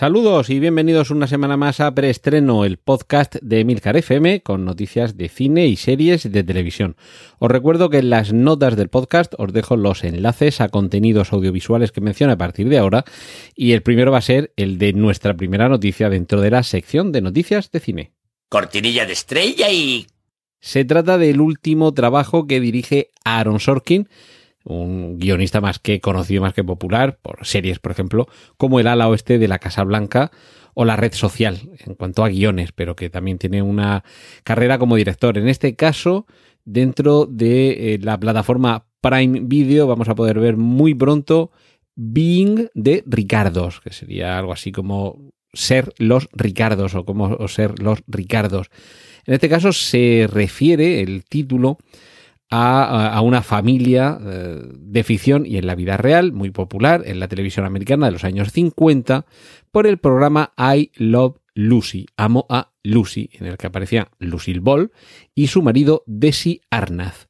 Saludos 0.00 0.48
y 0.48 0.60
bienvenidos 0.60 1.10
una 1.10 1.26
semana 1.26 1.58
más 1.58 1.78
a 1.78 1.94
Preestreno, 1.94 2.64
el 2.64 2.78
podcast 2.78 3.36
de 3.42 3.60
Emilcar 3.60 3.98
FM 3.98 4.42
con 4.42 4.64
noticias 4.64 5.18
de 5.18 5.28
cine 5.28 5.66
y 5.66 5.76
series 5.76 6.32
de 6.32 6.42
televisión. 6.42 6.96
Os 7.38 7.50
recuerdo 7.50 7.90
que 7.90 7.98
en 7.98 8.08
las 8.08 8.32
notas 8.32 8.76
del 8.76 8.88
podcast 8.88 9.34
os 9.36 9.52
dejo 9.52 9.76
los 9.76 10.02
enlaces 10.02 10.62
a 10.62 10.70
contenidos 10.70 11.34
audiovisuales 11.34 11.92
que 11.92 12.00
menciono 12.00 12.32
a 12.32 12.38
partir 12.38 12.70
de 12.70 12.78
ahora 12.78 13.04
y 13.54 13.72
el 13.72 13.82
primero 13.82 14.10
va 14.10 14.16
a 14.16 14.22
ser 14.22 14.54
el 14.56 14.78
de 14.78 14.94
nuestra 14.94 15.34
primera 15.34 15.68
noticia 15.68 16.08
dentro 16.08 16.40
de 16.40 16.50
la 16.50 16.62
sección 16.62 17.12
de 17.12 17.20
noticias 17.20 17.70
de 17.70 17.80
cine. 17.80 18.12
Cortinilla 18.48 19.04
de 19.04 19.12
estrella 19.12 19.70
y... 19.70 20.06
Se 20.60 20.86
trata 20.86 21.18
del 21.18 21.42
último 21.42 21.92
trabajo 21.92 22.46
que 22.46 22.58
dirige 22.58 23.10
Aaron 23.22 23.60
Sorkin, 23.60 24.08
un 24.64 25.18
guionista 25.18 25.60
más 25.60 25.78
que 25.78 26.00
conocido, 26.00 26.42
más 26.42 26.54
que 26.54 26.64
popular, 26.64 27.18
por 27.22 27.46
series, 27.46 27.78
por 27.78 27.92
ejemplo, 27.92 28.28
como 28.56 28.80
El 28.80 28.86
ala 28.86 29.08
oeste 29.08 29.38
de 29.38 29.48
la 29.48 29.58
Casa 29.58 29.84
Blanca 29.84 30.30
o 30.74 30.84
La 30.84 30.96
red 30.96 31.12
social, 31.12 31.58
en 31.84 31.94
cuanto 31.94 32.24
a 32.24 32.28
guiones, 32.28 32.72
pero 32.72 32.96
que 32.96 33.10
también 33.10 33.38
tiene 33.38 33.62
una 33.62 34.04
carrera 34.44 34.78
como 34.78 34.96
director. 34.96 35.38
En 35.38 35.48
este 35.48 35.74
caso, 35.76 36.26
dentro 36.64 37.26
de 37.26 37.94
eh, 37.94 37.98
la 38.00 38.18
plataforma 38.18 38.86
Prime 39.00 39.40
Video, 39.44 39.86
vamos 39.86 40.08
a 40.08 40.14
poder 40.14 40.38
ver 40.38 40.56
muy 40.56 40.94
pronto 40.94 41.50
Being 41.96 42.68
de 42.74 43.02
Ricardos, 43.06 43.80
que 43.80 43.92
sería 43.92 44.38
algo 44.38 44.52
así 44.52 44.72
como 44.72 45.32
ser 45.52 45.92
los 45.98 46.28
Ricardos 46.32 46.94
o 46.94 47.04
como 47.04 47.48
ser 47.48 47.80
los 47.80 48.02
Ricardos. 48.06 48.70
En 49.26 49.34
este 49.34 49.48
caso 49.48 49.72
se 49.72 50.28
refiere 50.30 51.00
el 51.00 51.24
título 51.24 51.78
a, 52.50 53.20
una 53.22 53.42
familia 53.42 54.18
eh, 54.20 54.60
de 54.72 55.04
ficción 55.04 55.46
y 55.46 55.56
en 55.56 55.66
la 55.66 55.76
vida 55.76 55.96
real, 55.96 56.32
muy 56.32 56.50
popular 56.50 57.02
en 57.06 57.20
la 57.20 57.28
televisión 57.28 57.64
americana 57.64 58.06
de 58.06 58.12
los 58.12 58.24
años 58.24 58.50
50, 58.52 59.24
por 59.70 59.86
el 59.86 59.98
programa 59.98 60.52
I 60.58 60.90
Love 60.96 61.36
Lucy, 61.54 62.06
Amo 62.16 62.46
a 62.48 62.72
Lucy, 62.82 63.30
en 63.34 63.46
el 63.46 63.56
que 63.56 63.68
aparecía 63.68 64.08
Lucille 64.18 64.60
Ball 64.60 64.90
y 65.34 65.46
su 65.46 65.62
marido 65.62 66.02
Desi 66.06 66.60
Arnaz. 66.70 67.28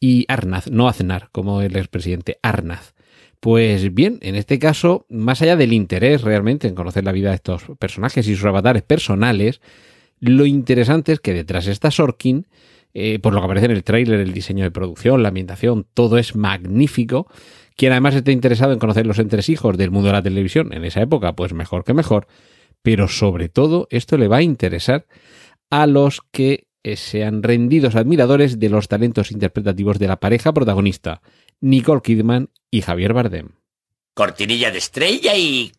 Y 0.00 0.24
Arnaz, 0.28 0.70
no 0.70 0.88
Aznar, 0.88 1.28
como 1.32 1.60
el 1.60 1.76
expresidente 1.76 2.38
Arnaz. 2.42 2.94
Pues 3.40 3.92
bien, 3.94 4.18
en 4.22 4.34
este 4.34 4.58
caso, 4.58 5.06
más 5.08 5.42
allá 5.42 5.56
del 5.56 5.72
interés 5.72 6.22
realmente 6.22 6.68
en 6.68 6.74
conocer 6.74 7.04
la 7.04 7.12
vida 7.12 7.30
de 7.30 7.36
estos 7.36 7.64
personajes 7.78 8.26
y 8.28 8.34
sus 8.34 8.44
avatares 8.44 8.82
personales, 8.82 9.60
lo 10.20 10.46
interesante 10.46 11.12
es 11.12 11.20
que 11.20 11.34
detrás 11.34 11.66
está 11.66 11.90
Sorkin, 11.90 12.46
eh, 12.94 13.18
por 13.18 13.32
lo 13.32 13.40
que 13.40 13.44
aparece 13.44 13.66
en 13.66 13.72
el 13.72 13.84
tráiler, 13.84 14.20
el 14.20 14.32
diseño 14.32 14.64
de 14.64 14.70
producción, 14.70 15.22
la 15.22 15.28
ambientación, 15.28 15.86
todo 15.94 16.18
es 16.18 16.34
magnífico. 16.34 17.26
Quien 17.76 17.92
además 17.92 18.14
esté 18.14 18.32
interesado 18.32 18.72
en 18.72 18.78
conocer 18.78 19.06
los 19.06 19.18
entresijos 19.18 19.76
del 19.76 19.90
mundo 19.90 20.08
de 20.08 20.14
la 20.14 20.22
televisión 20.22 20.72
en 20.72 20.84
esa 20.84 21.00
época, 21.00 21.34
pues 21.34 21.52
mejor 21.52 21.84
que 21.84 21.94
mejor. 21.94 22.26
Pero 22.82 23.08
sobre 23.08 23.48
todo, 23.48 23.86
esto 23.90 24.16
le 24.16 24.28
va 24.28 24.38
a 24.38 24.42
interesar 24.42 25.06
a 25.70 25.86
los 25.86 26.20
que 26.32 26.66
eh, 26.82 26.96
sean 26.96 27.42
rendidos 27.42 27.96
admiradores 27.96 28.58
de 28.58 28.68
los 28.68 28.88
talentos 28.88 29.30
interpretativos 29.30 29.98
de 29.98 30.08
la 30.08 30.20
pareja 30.20 30.52
protagonista, 30.52 31.20
Nicole 31.60 32.00
Kidman 32.02 32.50
y 32.70 32.82
Javier 32.82 33.12
Bardem. 33.12 33.50
Cortinilla 34.14 34.70
de 34.70 34.78
estrella 34.78 35.36
y 35.36 35.72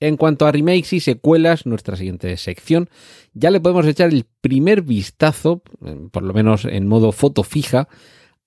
en 0.00 0.16
cuanto 0.16 0.46
a 0.46 0.52
remakes 0.52 0.92
y 0.92 1.00
secuelas, 1.00 1.66
nuestra 1.66 1.96
siguiente 1.96 2.36
sección, 2.36 2.88
ya 3.32 3.50
le 3.50 3.60
podemos 3.60 3.86
echar 3.86 4.10
el 4.10 4.26
primer 4.40 4.82
vistazo, 4.82 5.62
por 6.10 6.22
lo 6.22 6.34
menos 6.34 6.64
en 6.64 6.86
modo 6.86 7.12
foto 7.12 7.42
fija, 7.42 7.88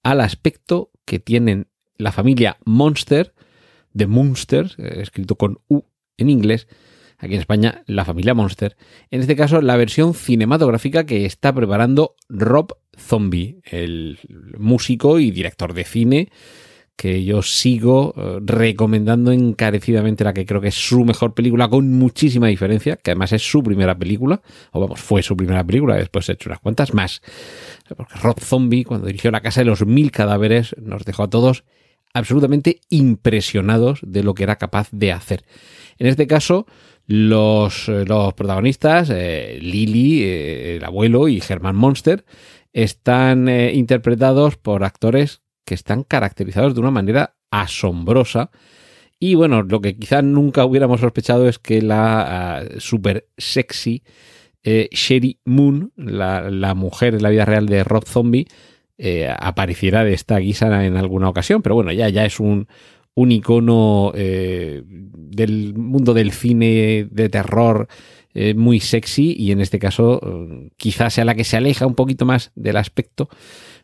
al 0.04 0.22
aspecto 0.22 0.92
que 1.06 1.20
tienen 1.20 1.68
la 1.98 2.12
familia 2.12 2.58
Monster, 2.66 3.34
de 3.94 4.08
Monsters, 4.08 4.76
eh, 4.78 5.00
escrito 5.02 5.36
con 5.36 5.60
U 5.68 5.82
en 6.18 6.30
inglés, 6.30 6.68
aquí 7.18 7.34
en 7.34 7.40
España, 7.40 7.84
la 7.88 8.06
familia 8.06 8.34
Monster. 8.34 8.78
En 9.10 9.22
este 9.22 9.36
caso, 9.36 9.62
la 9.62 9.78
versión 9.78 10.14
cinematográfica 10.14 11.06
que 11.06 11.26
está 11.26 11.54
preparando 11.54 12.16
Rob 12.30 12.78
Zombie, 12.98 13.62
el 13.66 14.20
músico 14.58 15.20
y 15.20 15.32
director 15.32 15.74
de 15.74 15.84
cine 15.84 16.30
que 17.00 17.24
yo 17.24 17.42
sigo 17.42 18.14
eh, 18.18 18.40
recomendando 18.42 19.32
encarecidamente 19.32 20.26
la 20.26 20.34
que 20.34 20.46
creo 20.46 20.60
que 20.60 20.68
es 20.68 20.76
su 20.76 21.06
mejor 21.06 21.34
película 21.34 21.70
con 21.70 21.94
muchísima 21.94 22.48
diferencia, 22.48 22.98
que 22.98 23.12
además 23.12 23.32
es 23.32 23.42
su 23.42 23.64
primera 23.64 23.98
película, 23.98 24.42
o 24.74 24.82
vamos, 24.82 25.00
fue 25.00 25.24
su 25.24 25.38
primera 25.38 25.64
película, 25.64 25.96
después 25.96 26.28
he 26.28 26.34
hecho 26.34 26.50
unas 26.50 26.60
cuantas 26.60 26.94
más. 26.94 27.22
Porque 27.96 28.16
Rob 28.16 28.42
Zombie, 28.42 28.84
cuando 28.84 29.08
dirigió 29.08 29.32
La 29.32 29.40
Casa 29.40 29.62
de 29.62 29.66
los 29.68 29.86
Mil 29.86 30.12
Cadáveres, 30.12 30.76
nos 30.78 31.06
dejó 31.06 31.24
a 31.24 31.30
todos 31.30 31.64
absolutamente 32.14 32.82
impresionados 32.90 34.02
de 34.04 34.22
lo 34.22 34.34
que 34.34 34.44
era 34.44 34.58
capaz 34.58 34.90
de 34.92 35.14
hacer. 35.14 35.46
En 36.00 36.08
este 36.08 36.28
caso, 36.28 36.66
los, 37.08 37.88
eh, 37.88 38.04
los 38.06 38.34
protagonistas, 38.34 39.10
eh, 39.10 39.58
Lily, 39.62 40.24
el 40.24 40.84
abuelo 40.84 41.30
y 41.30 41.40
Germán 41.40 41.78
Monster, 41.78 42.26
están 42.74 43.48
interpretados 43.48 44.58
por 44.58 44.84
actores 44.84 45.44
que 45.70 45.76
están 45.76 46.02
caracterizados 46.02 46.74
de 46.74 46.82
una 46.82 46.90
manera 46.90 47.36
asombrosa. 47.52 48.50
Y 49.20 49.36
bueno, 49.36 49.62
lo 49.62 49.82
que 49.82 49.96
quizá 49.96 50.24
nunca 50.24 50.66
hubiéramos 50.66 51.02
sospechado 51.02 51.48
es 51.48 51.60
que 51.60 51.84
la 51.84 52.58
ah, 52.58 52.64
super 52.80 53.28
sexy 53.38 54.02
eh, 54.64 54.90
Sherry 54.92 55.38
Moon, 55.46 55.94
la, 55.96 56.74
mujer 56.74 57.14
en 57.14 57.22
la 57.22 57.30
vida 57.30 57.46
real 57.46 57.68
de 57.68 57.84
Rob 57.84 58.04
Zombie, 58.08 58.48
eh, 58.98 59.32
apareciera 59.40 60.04
de 60.04 60.14
esta 60.14 60.40
guisa 60.40 60.84
en 60.84 60.98
alguna 60.98 61.30
ocasión. 61.30 61.62
Pero 61.62 61.76
bueno, 61.76 61.92
ya, 61.92 62.10
ya 62.10 62.26
es 62.26 62.40
un, 62.40 62.68
un 63.14 63.32
icono 63.32 64.12
eh, 64.16 64.82
del 64.86 65.76
mundo 65.76 66.16
del 66.16 66.32
cine 66.32 67.08
de 67.12 67.30
terror 67.30 67.88
muy 68.56 68.80
sexy 68.80 69.36
y 69.38 69.52
en 69.52 69.62
este 69.62 69.80
caso 69.80 70.22
quizás 70.78 71.14
sea 71.14 71.26
la 71.26 71.36
que 71.36 71.44
se 71.44 71.58
aleja 71.58 71.86
un 71.86 71.96
poquito 71.96 72.26
más 72.26 72.52
del 72.56 72.78
aspecto 72.78 73.30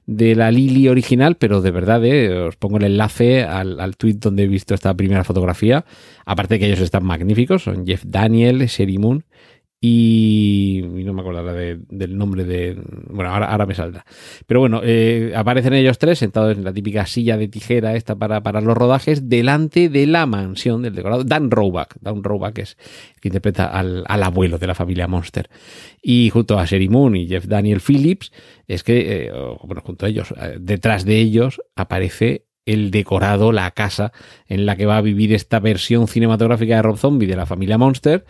de 0.05 0.35
la 0.35 0.51
Lily 0.51 0.88
original, 0.88 1.35
pero 1.35 1.61
de 1.61 1.71
verdad, 1.71 2.03
eh, 2.05 2.31
os 2.31 2.55
pongo 2.55 2.77
el 2.77 2.83
enlace 2.83 3.43
al, 3.43 3.79
al 3.79 3.97
tweet 3.97 4.16
donde 4.16 4.43
he 4.43 4.47
visto 4.47 4.73
esta 4.73 4.93
primera 4.93 5.23
fotografía. 5.23 5.85
Aparte 6.25 6.55
de 6.55 6.59
que 6.59 6.66
ellos 6.67 6.79
están 6.79 7.03
magníficos, 7.03 7.63
son 7.63 7.85
Jeff 7.85 8.03
Daniel, 8.05 8.59
Sherry 8.67 8.97
Moon 8.97 9.25
y, 9.81 10.81
no 10.84 11.13
me 11.13 11.22
acuerdo 11.22 11.44
del 11.44 12.18
nombre 12.18 12.44
de... 12.44 12.75
Bueno, 13.09 13.31
ahora, 13.31 13.47
ahora 13.47 13.66
me 13.66 13.75
saldrá. 13.75 14.06
Pero 14.47 14.59
bueno, 14.59 14.81
eh, 14.84 15.34
aparecen 15.36 15.74
ellos 15.74 16.00
tres 16.00 16.18
sentados 16.18 16.58
en 16.58 16.63
la 16.63 16.74
típica 16.74 17.06
silla 17.06 17.38
de 17.38 17.47
tijera 17.47 17.96
esta 17.96 18.16
para, 18.16 18.41
para 18.41 18.62
los 18.62 18.75
rodajes 18.75 19.30
delante 19.30 19.90
de 19.90 20.08
la 20.08 20.25
mansión 20.25 20.81
del 20.81 20.96
decorado. 20.96 21.24
Dan 21.24 21.52
Roback, 21.52 21.97
Dan 22.02 22.24
Roback 22.24 22.59
es 22.59 22.78
el 23.16 23.22
que 23.22 23.28
interpreta 23.28 23.68
al, 23.68 24.06
abuelo 24.08 24.58
de 24.58 24.68
la 24.68 24.75
familia 24.75 25.08
Monster. 25.08 25.50
Y 26.02 26.30
junto 26.31 26.58
a 26.58 26.66
Sherry 26.66 26.90
Moon 26.90 27.16
y 27.16 27.28
Jeff 27.28 27.46
Daniel 27.46 27.81
Phillips, 27.85 28.31
es 28.68 28.84
que, 28.84 29.28
eh, 29.28 29.31
bueno, 29.64 29.81
junto 29.85 30.06
a 30.06 30.09
ellos, 30.09 30.34
eh, 30.41 30.58
detrás 30.59 31.06
de 31.06 31.19
ellos 31.19 31.62
aparece 31.75 32.46
el 32.66 32.90
decorado, 32.90 33.52
la 33.52 33.69
casa 33.72 34.12
en 34.47 34.66
la 34.66 34.75
que 34.75 34.88
va 34.88 34.97
a 34.97 35.02
vivir 35.02 35.34
esta 35.34 35.59
versión 35.59 36.08
cinematográfica 36.08 36.78
de 36.78 36.81
Rob 36.81 36.97
Zombie 36.97 37.28
de 37.28 37.35
la 37.35 37.46
familia 37.46 37.78
Monster 37.78 38.25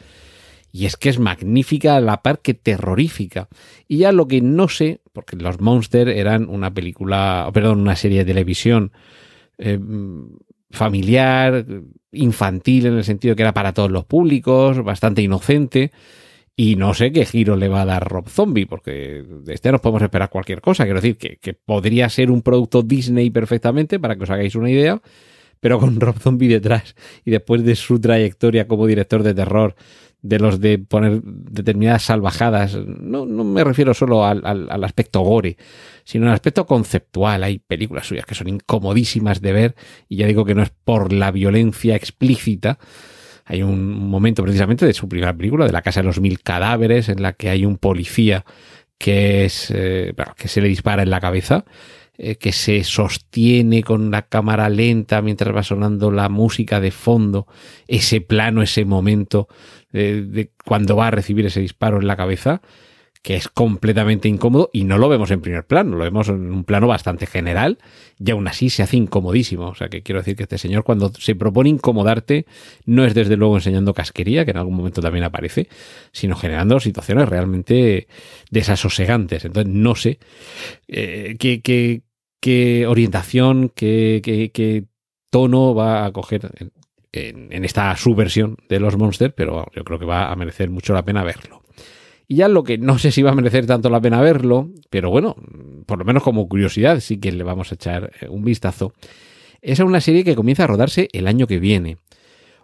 y 0.76 0.88
es 0.88 0.98
que 0.98 1.08
es 1.08 1.20
magnífica 1.20 2.02
la 2.02 2.22
par 2.22 2.40
que 2.40 2.54
terrorífica. 2.54 3.48
Y 3.88 4.00
ya 4.00 4.12
lo 4.12 4.28
que 4.28 4.42
no 4.42 4.68
sé, 4.68 5.00
porque 5.14 5.38
Los 5.38 5.62
Monsters 5.62 6.12
eran 6.12 6.50
una 6.50 6.74
película, 6.74 7.50
perdón, 7.54 7.80
una 7.80 7.96
serie 7.96 8.20
de 8.20 8.26
televisión 8.26 8.92
eh, 9.58 9.80
familiar, 10.72 11.66
infantil, 12.12 12.88
en 12.88 12.96
el 12.96 13.06
sentido 13.06 13.38
que 13.38 13.44
era 13.44 13.54
para 13.54 13.74
todos 13.74 13.90
los 13.90 14.04
públicos, 14.04 14.84
bastante 14.84 15.22
inocente. 15.22 15.94
Y 16.58 16.76
no 16.76 16.94
sé 16.94 17.14
qué 17.14 17.26
giro 17.26 17.56
le 17.56 17.70
va 17.70 17.84
a 17.84 17.86
dar 17.86 18.06
Rob 18.06 18.28
Zombie, 18.28 18.66
porque 18.66 19.24
de 19.26 19.54
este 19.54 19.72
nos 19.72 19.80
podemos 19.80 20.02
esperar 20.02 20.30
cualquier 20.30 20.60
cosa. 20.60 20.84
Quiero 20.84 21.00
decir 21.00 21.16
que, 21.16 21.38
que 21.38 21.54
podría 21.54 22.10
ser 22.10 22.30
un 22.30 22.42
producto 22.42 22.82
Disney 22.82 23.30
perfectamente, 23.30 23.98
para 23.98 24.18
que 24.18 24.24
os 24.24 24.30
hagáis 24.30 24.56
una 24.56 24.70
idea, 24.70 25.02
pero 25.62 25.80
con 25.80 26.02
Rob 26.02 26.20
Zombie 26.20 26.50
detrás 26.50 26.96
y 27.24 27.32
después 27.32 27.64
de 27.64 27.76
su 27.76 28.00
trayectoria 28.00 28.68
como 28.68 28.88
director 28.88 29.24
de 29.24 29.34
terror 29.34 29.76
de 30.26 30.40
los 30.40 30.60
de 30.60 30.80
poner 30.80 31.22
determinadas 31.24 32.04
salvajadas. 32.04 32.76
No, 32.76 33.28
no 33.28 33.44
me 33.44 33.64
refiero 33.64 33.94
solo 33.94 34.26
al, 34.26 34.42
al, 34.44 34.84
aspecto 34.84 35.22
gore, 35.22 35.56
sino 36.04 36.26
al 36.26 36.34
aspecto 36.34 36.66
conceptual. 36.66 37.44
Hay 37.44 37.60
películas 37.60 38.08
suyas 38.08 38.26
que 38.26 38.34
son 38.34 38.48
incomodísimas 38.48 39.40
de 39.42 39.54
ver 39.54 39.76
y 40.10 40.18
ya 40.18 40.28
digo 40.28 40.44
que 40.44 40.56
no 40.56 40.64
es 40.64 40.72
por 40.84 41.14
la 41.14 41.30
violencia 41.30 41.96
explícita. 41.96 42.80
Hay 43.46 43.62
un 43.62 44.10
momento 44.10 44.42
precisamente 44.42 44.88
de 44.88 44.94
su 44.94 45.08
primera 45.08 45.36
película, 45.36 45.68
de 45.68 45.72
la 45.72 45.84
Casa 45.84 46.02
de 46.02 46.08
los 46.08 46.20
Mil 46.20 46.42
Cadáveres, 46.42 47.10
en 47.10 47.22
la 47.22 47.34
que 47.34 47.50
hay 47.50 47.64
un 47.64 47.78
policía 47.78 48.46
que 48.98 49.46
es 49.46 49.72
eh, 49.76 50.16
que 50.36 50.48
se 50.48 50.62
le 50.62 50.70
dispara 50.70 51.04
en 51.04 51.12
la 51.12 51.20
cabeza 51.20 51.66
eh, 52.18 52.38
que 52.38 52.54
se 52.54 52.86
sostiene 52.86 53.84
con 53.84 54.10
la 54.10 54.22
cámara 54.22 54.70
lenta 54.70 55.22
mientras 55.22 55.54
va 55.54 55.64
sonando 55.64 56.12
la 56.12 56.30
música 56.30 56.80
de 56.80 56.92
fondo, 56.92 57.46
ese 57.90 58.22
plano, 58.22 58.62
ese 58.62 58.86
momento 58.86 59.50
de 59.96 60.52
cuando 60.66 60.96
va 60.96 61.08
a 61.08 61.12
recibir 61.12 61.46
ese 61.46 61.62
disparo 61.62 62.00
en 62.00 62.08
la 62.08 62.16
cabeza, 62.16 62.62
que 63.26 63.36
es 63.36 63.50
completamente 63.50 64.28
incómodo 64.28 64.70
y 64.72 64.84
no 64.84 65.00
lo 65.00 65.10
vemos 65.10 65.32
en 65.32 65.42
primer 65.42 65.66
plano, 65.66 65.98
lo 65.98 66.04
vemos 66.04 66.30
en 66.30 66.52
un 66.54 66.64
plano 66.64 66.86
bastante 66.86 67.26
general 67.26 67.80
y 68.20 68.30
aún 68.30 68.48
así 68.48 68.70
se 68.70 68.84
hace 68.84 68.98
incomodísimo. 68.98 69.70
O 69.70 69.74
sea 69.74 69.90
que 69.90 70.04
quiero 70.04 70.22
decir 70.22 70.36
que 70.36 70.44
este 70.44 70.60
señor 70.60 70.84
cuando 70.84 71.12
se 71.12 71.34
propone 71.34 71.70
incomodarte 71.70 72.46
no 72.86 73.04
es 73.04 73.16
desde 73.16 73.36
luego 73.36 73.56
enseñando 73.56 73.96
casquería, 73.96 74.46
que 74.46 74.52
en 74.52 74.58
algún 74.58 74.76
momento 74.76 75.02
también 75.02 75.24
aparece, 75.24 75.70
sino 76.12 76.36
generando 76.36 76.80
situaciones 76.80 77.28
realmente 77.28 78.08
desasosegantes. 78.52 79.44
Entonces 79.44 79.74
no 79.74 79.96
sé 79.96 80.20
eh, 80.88 81.36
qué, 81.40 81.64
qué, 81.64 82.04
qué, 82.40 82.86
orientación, 82.86 83.72
qué, 83.74 84.22
qué, 84.54 84.84
tono 85.32 85.74
va 85.74 86.06
a 86.06 86.12
coger 86.12 86.52
en, 87.16 87.66
esta 87.66 87.96
subversión 87.96 88.58
de 88.70 88.80
los 88.80 88.98
monsters, 88.98 89.34
pero 89.36 89.66
yo 89.76 89.84
creo 89.84 90.00
que 90.00 90.06
va 90.06 90.32
a 90.32 90.36
merecer 90.36 90.70
mucho 90.70 90.94
la 90.94 91.04
pena 91.04 91.24
verlo. 91.24 91.64
Y 92.28 92.38
ya 92.38 92.48
lo 92.48 92.64
que 92.64 92.78
no 92.78 92.98
sé 92.98 93.12
si 93.12 93.22
va 93.22 93.32
a 93.32 93.36
merecer 93.36 93.66
tanto 93.66 93.90
la 93.90 94.02
pena 94.02 94.22
verlo, 94.22 94.72
pero 94.90 95.12
bueno, 95.12 95.36
por 95.86 96.00
lo 96.00 96.06
menos 96.06 96.24
como 96.24 96.48
curiosidad 96.48 97.00
sí 97.00 97.18
que 97.20 97.32
le 97.32 97.44
vamos 97.44 97.72
a 97.72 97.76
echar 97.76 98.12
eh, 98.22 98.28
un 98.30 98.44
vistazo, 98.44 98.94
es 99.62 99.80
una 99.80 100.02
serie 100.02 100.24
que 100.24 100.36
comienza 100.36 100.64
a 100.64 100.68
rodarse 100.68 101.10
el 101.14 101.28
año 101.28 101.48
que 101.48 101.60
viene. 101.60 101.98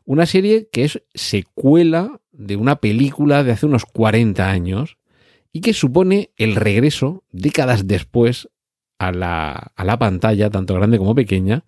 Una 0.06 0.26
serie 0.26 0.68
que 0.72 0.84
es 0.84 1.02
secuela 1.14 2.20
de 2.32 2.56
una 2.56 2.78
película 2.78 3.44
de 3.44 3.52
hace 3.52 3.66
unos 3.66 3.86
40 3.86 4.50
años 4.50 4.98
y 5.54 5.62
que 5.62 5.74
supone 5.74 6.32
el 6.38 6.56
regreso, 6.56 7.24
décadas 7.32 7.88
después, 7.88 8.50
a 8.98 9.12
la, 9.12 9.72
a 9.76 9.84
la 9.84 9.98
pantalla, 9.98 10.50
tanto 10.50 10.76
grande 10.76 10.98
como 10.98 11.16
pequeña, 11.16 11.66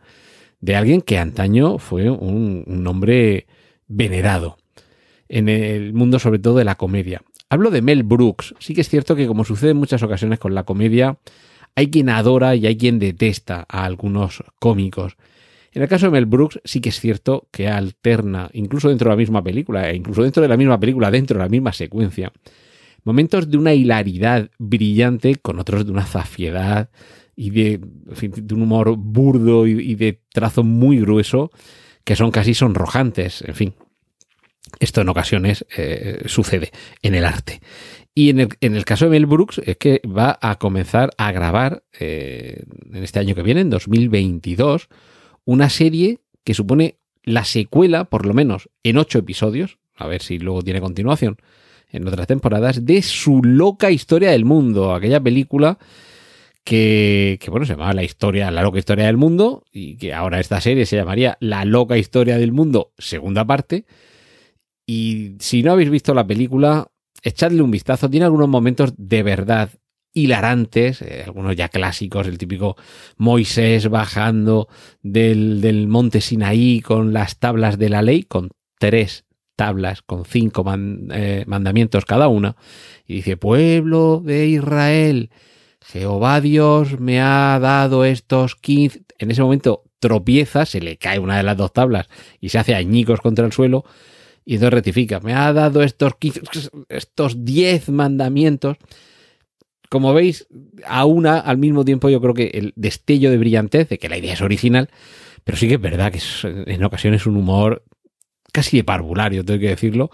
de 0.63 0.77
alguien 0.77 1.01
que 1.01 1.17
antaño 1.17 1.77
fue 1.77 2.09
un, 2.09 2.85
hombre 2.87 3.47
venerado 3.89 4.57
en 5.27 5.49
el 5.49 5.91
mundo 5.91 6.19
sobre 6.19 6.39
todo 6.39 6.55
de 6.55 6.63
la 6.63 6.75
comedia. 6.75 7.21
Hablo 7.49 7.69
de 7.69 7.81
Mel 7.81 8.03
Brooks. 8.03 8.55
Sí 8.59 8.73
que 8.73 8.79
es 8.79 8.87
cierto 8.87 9.17
que 9.17 9.27
como 9.27 9.43
sucede 9.43 9.71
en 9.71 9.77
muchas 9.77 10.03
ocasiones 10.03 10.39
con 10.39 10.55
la 10.55 10.63
comedia, 10.63 11.17
hay 11.75 11.91
quien 11.91 12.07
adora 12.07 12.55
y 12.55 12.65
hay 12.65 12.77
quien 12.77 12.97
detesta 12.97 13.65
a 13.67 13.83
algunos 13.83 14.41
cómicos. 14.59 15.17
En 15.73 15.81
el 15.81 15.89
caso 15.89 16.05
de 16.05 16.13
Mel 16.13 16.27
Brooks 16.27 16.61
sí 16.63 16.79
que 16.79 16.89
es 16.89 16.99
cierto 17.01 17.49
que 17.51 17.67
alterna, 17.67 18.49
incluso 18.53 18.87
dentro 18.87 19.09
de 19.09 19.15
la 19.15 19.19
misma 19.19 19.43
película, 19.43 19.89
e 19.89 19.97
incluso 19.97 20.23
dentro 20.23 20.41
de 20.41 20.47
la 20.47 20.55
misma 20.55 20.79
película, 20.79 21.11
dentro 21.11 21.37
de 21.37 21.43
la 21.43 21.49
misma 21.49 21.73
secuencia, 21.73 22.31
momentos 23.03 23.51
de 23.51 23.57
una 23.57 23.73
hilaridad 23.73 24.49
brillante 24.59 25.35
con 25.35 25.59
otros 25.59 25.85
de 25.85 25.91
una 25.91 26.05
zafiedad 26.05 26.89
y 27.35 27.49
de, 27.49 27.79
de 27.79 28.53
un 28.55 28.61
humor 28.61 28.95
burdo 28.97 29.67
y, 29.67 29.71
y 29.71 29.95
de 29.95 30.21
trazo 30.31 30.63
muy 30.63 30.99
grueso 30.99 31.51
que 32.03 32.15
son 32.15 32.31
casi 32.31 32.53
sonrojantes. 32.53 33.41
En 33.41 33.55
fin, 33.55 33.73
esto 34.79 35.01
en 35.01 35.09
ocasiones 35.09 35.65
eh, 35.77 36.23
sucede 36.25 36.71
en 37.01 37.15
el 37.15 37.25
arte. 37.25 37.61
Y 38.15 38.29
en 38.29 38.41
el, 38.41 38.49
en 38.61 38.75
el, 38.75 38.85
caso 38.85 39.05
de 39.05 39.11
Mel 39.11 39.25
Brooks 39.25 39.59
es 39.65 39.77
que 39.77 40.01
va 40.05 40.37
a 40.41 40.59
comenzar 40.59 41.11
a 41.17 41.31
grabar 41.31 41.83
eh, 41.99 42.63
en 42.91 43.03
este 43.03 43.19
año 43.19 43.33
que 43.33 43.41
viene, 43.41 43.61
en 43.61 43.69
2022, 43.69 44.89
una 45.45 45.69
serie 45.69 46.19
que 46.43 46.53
supone 46.53 46.97
la 47.23 47.43
secuela, 47.43 48.05
por 48.05 48.25
lo 48.25 48.33
menos 48.33 48.69
en 48.83 48.97
ocho 48.97 49.19
episodios, 49.19 49.79
a 49.95 50.07
ver 50.07 50.21
si 50.21 50.37
luego 50.37 50.61
tiene 50.61 50.81
continuación 50.81 51.37
en 51.89 52.07
otras 52.07 52.27
temporadas, 52.27 52.85
de 52.85 53.01
su 53.01 53.41
loca 53.43 53.91
historia 53.91 54.31
del 54.31 54.45
mundo, 54.45 54.93
aquella 54.93 55.21
película 55.21 55.77
que, 56.63 57.39
bueno, 57.49 57.65
se 57.65 57.73
llamaba 57.73 57.93
La 57.93 58.03
historia, 58.03 58.49
la 58.51 58.61
loca 58.61 58.79
historia 58.79 59.05
del 59.05 59.17
mundo, 59.17 59.65
y 59.71 59.97
que 59.97 60.13
ahora 60.13 60.39
esta 60.39 60.61
serie 60.61 60.85
se 60.85 60.95
llamaría 60.95 61.37
La 61.39 61.65
loca 61.65 61.97
historia 61.97 62.37
del 62.37 62.51
mundo, 62.51 62.93
segunda 62.97 63.45
parte, 63.45 63.85
y 64.85 65.35
si 65.39 65.63
no 65.63 65.73
habéis 65.73 65.89
visto 65.89 66.13
la 66.13 66.27
película, 66.27 66.87
echadle 67.21 67.61
un 67.61 67.71
vistazo. 67.71 68.09
Tiene 68.09 68.25
algunos 68.25 68.49
momentos 68.49 68.93
de 68.97 69.23
verdad 69.23 69.69
hilarantes, 70.13 71.01
eh, 71.01 71.23
algunos 71.25 71.55
ya 71.55 71.69
clásicos, 71.69 72.27
el 72.27 72.37
típico 72.37 72.75
Moisés 73.17 73.89
bajando 73.89 74.67
del, 75.01 75.61
del, 75.61 75.87
monte 75.87 76.21
Sinaí 76.21 76.81
con 76.81 77.13
las 77.13 77.39
tablas 77.39 77.77
de 77.77 77.89
la 77.89 78.01
ley, 78.01 78.23
con 78.23 78.49
tres 78.77 79.25
tablas, 79.55 80.01
con 80.01 80.25
cinco 80.25 80.65
eh, 81.11 81.43
mandamientos 81.47 82.05
cada 82.05 82.27
una, 82.27 82.55
y 83.07 83.15
dice, 83.15 83.37
pueblo 83.37 84.21
de 84.23 84.47
Israel, 84.47 85.29
Jehová 85.85 86.41
Dios 86.41 86.99
me 86.99 87.21
ha 87.21 87.59
dado 87.59 88.05
estos 88.05 88.55
quince... 88.55 89.03
En 89.17 89.31
ese 89.31 89.41
momento 89.41 89.83
tropieza, 89.99 90.65
se 90.65 90.81
le 90.81 90.97
cae 90.97 91.19
una 91.19 91.37
de 91.37 91.43
las 91.43 91.55
dos 91.55 91.71
tablas 91.71 92.07
y 92.41 92.49
se 92.49 92.59
hace 92.59 92.75
añicos 92.75 93.21
contra 93.21 93.45
el 93.45 93.53
suelo, 93.53 93.85
y 94.45 94.55
entonces 94.55 94.73
rectifica, 94.73 95.21
me 95.21 95.33
ha 95.33 95.53
dado 95.53 95.81
estos, 95.83 96.13
estos 96.89 97.45
10 97.45 97.89
mandamientos. 97.89 98.77
Como 99.89 100.13
veis, 100.13 100.47
a 100.85 101.05
una 101.05 101.39
al 101.39 101.57
mismo 101.57 101.85
tiempo 101.85 102.09
yo 102.09 102.19
creo 102.19 102.33
que 102.33 102.47
el 102.53 102.73
destello 102.75 103.31
de 103.31 103.37
brillantez, 103.37 103.87
de 103.87 103.97
que 103.97 104.09
la 104.09 104.17
idea 104.17 104.33
es 104.33 104.41
original, 104.41 104.89
pero 105.45 105.57
sí 105.57 105.67
que 105.67 105.75
es 105.75 105.81
verdad 105.81 106.11
que 106.11 106.17
es, 106.17 106.43
en 106.43 106.83
ocasiones 106.83 107.25
un 107.25 107.37
humor 107.37 107.85
casi 108.51 108.77
de 108.77 108.83
parvulario, 108.83 109.45
tengo 109.45 109.59
que 109.59 109.69
decirlo, 109.69 110.09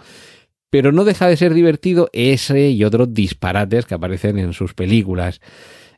pero 0.69 0.91
no 0.91 1.03
deja 1.03 1.27
de 1.27 1.37
ser 1.37 1.53
divertido 1.53 2.09
ese 2.13 2.69
y 2.69 2.83
otros 2.83 3.13
disparates 3.13 3.85
que 3.85 3.95
aparecen 3.95 4.37
en 4.37 4.53
sus 4.53 4.73
películas. 4.73 5.41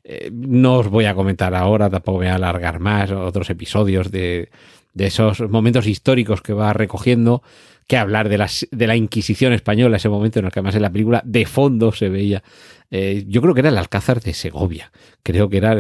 Eh, 0.04 0.30
no 0.34 0.80
os 0.80 0.90
voy 0.90 1.06
a 1.06 1.14
comentar 1.14 1.54
ahora, 1.54 1.90
tampoco 1.90 2.20
voy 2.20 2.28
a 2.28 2.36
alargar 2.36 2.80
más 2.80 3.12
otros 3.12 3.50
episodios 3.50 4.12
de, 4.12 4.50
de 4.94 5.06
esos 5.06 5.42
momentos 5.50 5.88
históricos 5.88 6.42
que 6.42 6.54
va 6.54 6.74
recogiendo 6.74 7.44
que 7.88 7.98
hablar 7.98 8.30
de, 8.30 8.38
las, 8.38 8.68
de 8.72 8.88
la 8.88 8.96
Inquisición 8.96 9.54
española, 9.54 9.98
ese 9.98 10.10
momento 10.10 10.40
en 10.40 10.46
el 10.46 10.52
que 10.52 10.60
además 10.60 10.76
en 10.76 10.82
la 10.82 10.92
película 10.92 11.22
de 11.26 11.46
fondo 11.46 11.92
se 11.92 12.10
veía, 12.10 12.42
eh, 12.90 13.26
yo 13.28 13.42
creo 13.42 13.54
que 13.54 13.60
era 13.62 13.70
el 13.70 13.78
Alcázar 13.78 14.22
de 14.22 14.34
Segovia, 14.34 14.92
creo 15.24 15.50
que 15.50 15.58
era 15.58 15.76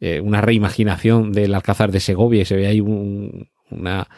eh, 0.00 0.20
una 0.20 0.40
reimaginación 0.40 1.32
del 1.32 1.54
Alcázar 1.54 1.90
de 1.90 2.00
Segovia 2.00 2.42
y 2.42 2.44
se 2.44 2.56
ve 2.56 2.66
ahí 2.66 2.80
un, 2.80 3.48
una, 3.70 4.08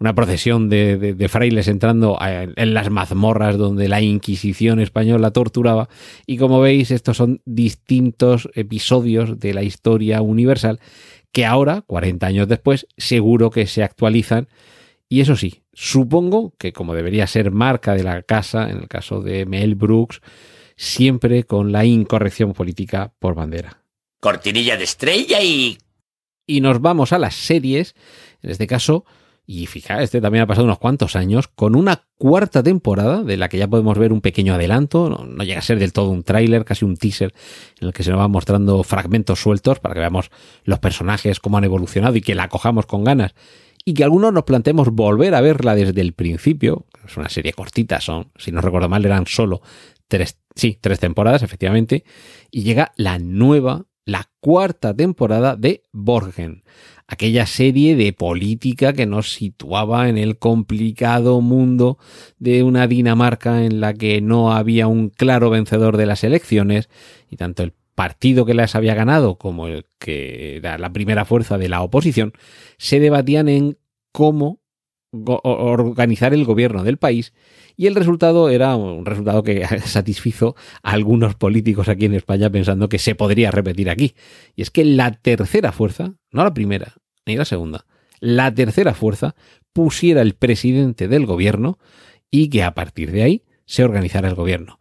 una 0.00 0.14
procesión 0.14 0.68
de, 0.68 0.96
de, 0.96 1.14
de, 1.14 1.28
frailes 1.28 1.68
entrando 1.68 2.20
a, 2.20 2.42
en 2.42 2.74
las 2.74 2.90
mazmorras 2.90 3.56
donde 3.56 3.88
la 3.88 4.00
Inquisición 4.00 4.80
española 4.80 5.30
torturaba. 5.30 5.88
Y 6.26 6.36
como 6.36 6.60
veis, 6.60 6.90
estos 6.90 7.16
son 7.16 7.40
distintos 7.44 8.48
episodios 8.54 9.38
de 9.38 9.54
la 9.54 9.62
historia 9.62 10.22
universal 10.22 10.80
que 11.32 11.44
ahora, 11.44 11.82
40 11.82 12.26
años 12.26 12.48
después, 12.48 12.86
seguro 12.96 13.50
que 13.50 13.66
se 13.66 13.82
actualizan. 13.82 14.48
Y 15.08 15.20
eso 15.20 15.36
sí, 15.36 15.62
Supongo 15.80 16.54
que, 16.58 16.72
como 16.72 16.92
debería 16.92 17.28
ser 17.28 17.52
marca 17.52 17.94
de 17.94 18.02
la 18.02 18.24
casa, 18.24 18.68
en 18.68 18.78
el 18.78 18.88
caso 18.88 19.20
de 19.20 19.46
Mel 19.46 19.76
Brooks, 19.76 20.20
siempre 20.76 21.44
con 21.44 21.70
la 21.70 21.84
incorrección 21.84 22.52
política 22.52 23.12
por 23.20 23.36
bandera. 23.36 23.84
Cortinilla 24.18 24.76
de 24.76 24.82
estrella 24.82 25.40
y... 25.40 25.78
Y 26.48 26.62
nos 26.62 26.80
vamos 26.80 27.12
a 27.12 27.18
las 27.20 27.36
series, 27.36 27.94
en 28.42 28.50
este 28.50 28.66
caso, 28.66 29.04
y 29.50 29.64
fija, 29.64 30.02
este 30.02 30.20
también 30.20 30.42
ha 30.42 30.46
pasado 30.46 30.66
unos 30.66 30.78
cuantos 30.78 31.16
años, 31.16 31.48
con 31.48 31.74
una 31.74 32.04
cuarta 32.18 32.62
temporada, 32.62 33.24
de 33.24 33.38
la 33.38 33.48
que 33.48 33.56
ya 33.56 33.66
podemos 33.66 33.96
ver 33.98 34.12
un 34.12 34.20
pequeño 34.20 34.52
adelanto, 34.52 35.08
no, 35.08 35.42
llega 35.42 35.60
a 35.60 35.62
ser 35.62 35.78
del 35.78 35.94
todo 35.94 36.10
un 36.10 36.22
tráiler, 36.22 36.66
casi 36.66 36.84
un 36.84 36.98
teaser, 36.98 37.32
en 37.80 37.86
el 37.86 37.94
que 37.94 38.02
se 38.02 38.10
nos 38.10 38.18
van 38.18 38.30
mostrando 38.30 38.82
fragmentos 38.82 39.40
sueltos 39.40 39.80
para 39.80 39.94
que 39.94 40.00
veamos 40.00 40.30
los 40.64 40.80
personajes, 40.80 41.40
cómo 41.40 41.56
han 41.56 41.64
evolucionado 41.64 42.14
y 42.14 42.20
que 42.20 42.34
la 42.34 42.48
cojamos 42.48 42.84
con 42.84 43.04
ganas 43.04 43.34
y 43.86 43.94
que 43.94 44.04
algunos 44.04 44.34
nos 44.34 44.44
planteemos 44.44 44.90
volver 44.90 45.34
a 45.34 45.40
verla 45.40 45.74
desde 45.74 46.02
el 46.02 46.12
principio. 46.12 46.84
Es 47.06 47.16
una 47.16 47.30
serie 47.30 47.54
cortita, 47.54 48.02
son, 48.02 48.30
si 48.36 48.52
no 48.52 48.60
recuerdo 48.60 48.90
mal, 48.90 49.02
eran 49.06 49.26
solo 49.26 49.62
tres, 50.08 50.36
sí, 50.54 50.78
tres 50.78 51.00
temporadas, 51.00 51.42
efectivamente. 51.42 52.04
Y 52.50 52.64
llega 52.64 52.92
la 52.96 53.18
nueva, 53.18 53.86
cuarta 54.40 54.94
temporada 54.94 55.56
de 55.56 55.82
Borgen, 55.92 56.62
aquella 57.06 57.46
serie 57.46 57.96
de 57.96 58.12
política 58.12 58.92
que 58.92 59.06
nos 59.06 59.32
situaba 59.32 60.08
en 60.08 60.18
el 60.18 60.38
complicado 60.38 61.40
mundo 61.40 61.98
de 62.38 62.62
una 62.62 62.86
Dinamarca 62.86 63.64
en 63.64 63.80
la 63.80 63.94
que 63.94 64.20
no 64.20 64.52
había 64.52 64.86
un 64.86 65.08
claro 65.08 65.50
vencedor 65.50 65.96
de 65.96 66.06
las 66.06 66.22
elecciones 66.24 66.88
y 67.30 67.36
tanto 67.36 67.62
el 67.62 67.72
partido 67.94 68.46
que 68.46 68.54
las 68.54 68.76
había 68.76 68.94
ganado 68.94 69.38
como 69.38 69.66
el 69.66 69.84
que 69.98 70.56
era 70.56 70.78
la 70.78 70.92
primera 70.92 71.24
fuerza 71.24 71.58
de 71.58 71.68
la 71.68 71.82
oposición, 71.82 72.32
se 72.76 73.00
debatían 73.00 73.48
en 73.48 73.78
cómo 74.12 74.60
organizar 75.10 76.34
el 76.34 76.44
gobierno 76.44 76.84
del 76.84 76.98
país 76.98 77.32
y 77.78 77.86
el 77.86 77.94
resultado 77.94 78.50
era 78.50 78.74
un 78.74 79.06
resultado 79.06 79.44
que 79.44 79.64
satisfizo 79.86 80.56
a 80.82 80.90
algunos 80.90 81.36
políticos 81.36 81.88
aquí 81.88 82.06
en 82.06 82.14
España 82.14 82.50
pensando 82.50 82.88
que 82.88 82.98
se 82.98 83.14
podría 83.14 83.52
repetir 83.52 83.88
aquí. 83.88 84.14
Y 84.56 84.62
es 84.62 84.70
que 84.72 84.84
la 84.84 85.12
tercera 85.12 85.70
fuerza, 85.70 86.14
no 86.32 86.42
la 86.42 86.52
primera 86.52 86.94
ni 87.24 87.36
la 87.36 87.44
segunda, 87.44 87.86
la 88.18 88.52
tercera 88.52 88.94
fuerza 88.94 89.36
pusiera 89.72 90.22
el 90.22 90.34
presidente 90.34 91.06
del 91.06 91.24
gobierno 91.24 91.78
y 92.32 92.50
que 92.50 92.64
a 92.64 92.74
partir 92.74 93.12
de 93.12 93.22
ahí 93.22 93.44
se 93.64 93.84
organizara 93.84 94.28
el 94.28 94.34
gobierno. 94.34 94.80